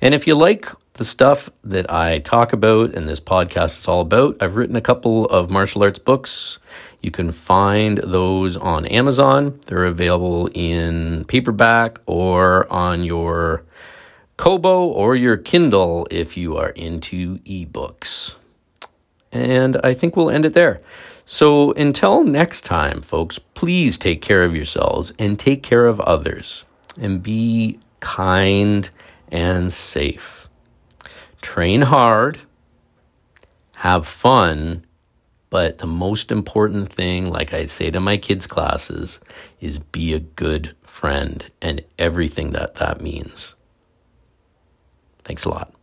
And 0.01 0.15
if 0.15 0.27
you 0.27 0.35
like 0.35 0.69
the 0.95 1.05
stuff 1.05 1.51
that 1.65 1.91
I 1.91 2.19
talk 2.19 2.53
about 2.53 2.95
and 2.95 3.09
this 3.09 3.21
podcast 3.21 3.79
is 3.79 3.89
all 3.89 4.03
about, 4.03 4.43
I've 4.43 4.57
written 4.57 4.77
a 4.77 4.81
couple 4.81 5.27
of 5.27 5.51
martial 5.51 5.83
arts 5.83 5.99
books. 5.99 6.59
You 7.01 7.11
can 7.11 7.33
find 7.33 7.99
those 7.99 8.57
on 8.57 8.87
Amazon. 8.87 9.59
They're 9.67 9.87
available 9.87 10.49
in 10.55 11.25
paperback 11.25 12.01
or 12.07 12.71
on 12.71 13.05
your 13.05 13.65
Kobo 14.37 14.87
or 14.87 15.17
your 15.17 15.37
Kindle 15.37 16.07
if 16.11 16.37
you 16.37 16.57
are 16.57 16.71
into 16.71 17.39
ebooks. 17.39 18.35
And 19.33 19.79
I 19.83 19.95
think 19.95 20.15
we'll 20.15 20.31
end 20.31 20.45
it 20.45 20.53
there. 20.53 20.81
So 21.25 21.73
until 21.73 22.23
next 22.23 22.65
time, 22.65 23.01
folks, 23.01 23.39
please 23.39 23.97
take 23.97 24.21
care 24.21 24.45
of 24.45 24.55
yourselves 24.55 25.13
and 25.19 25.39
take 25.39 25.63
care 25.63 25.87
of 25.87 26.01
others 26.01 26.65
and 27.01 27.23
be 27.23 27.81
kind 28.01 28.91
and 29.29 29.73
safe. 29.73 30.49
Train 31.41 31.83
hard, 31.83 32.41
have 33.77 34.07
fun 34.07 34.85
but 35.53 35.77
the 35.77 35.87
most 35.87 36.33
important 36.33 36.91
thing, 36.91 37.27
like 37.31 37.53
I 37.53 37.67
say 37.67 37.91
to 37.91 38.01
my 38.01 38.17
kids' 38.17 38.47
classes, 38.47 39.21
is 39.61 39.79
be 39.79 40.15
a 40.15 40.19
good 40.19 40.75
friend 40.83 41.45
and 41.61 41.85
everything 41.99 42.53
that 42.53 42.77
that 42.77 43.03
means. 43.03 43.55
Thanks 45.25 45.45
a 45.45 45.51
lot. 45.51 45.75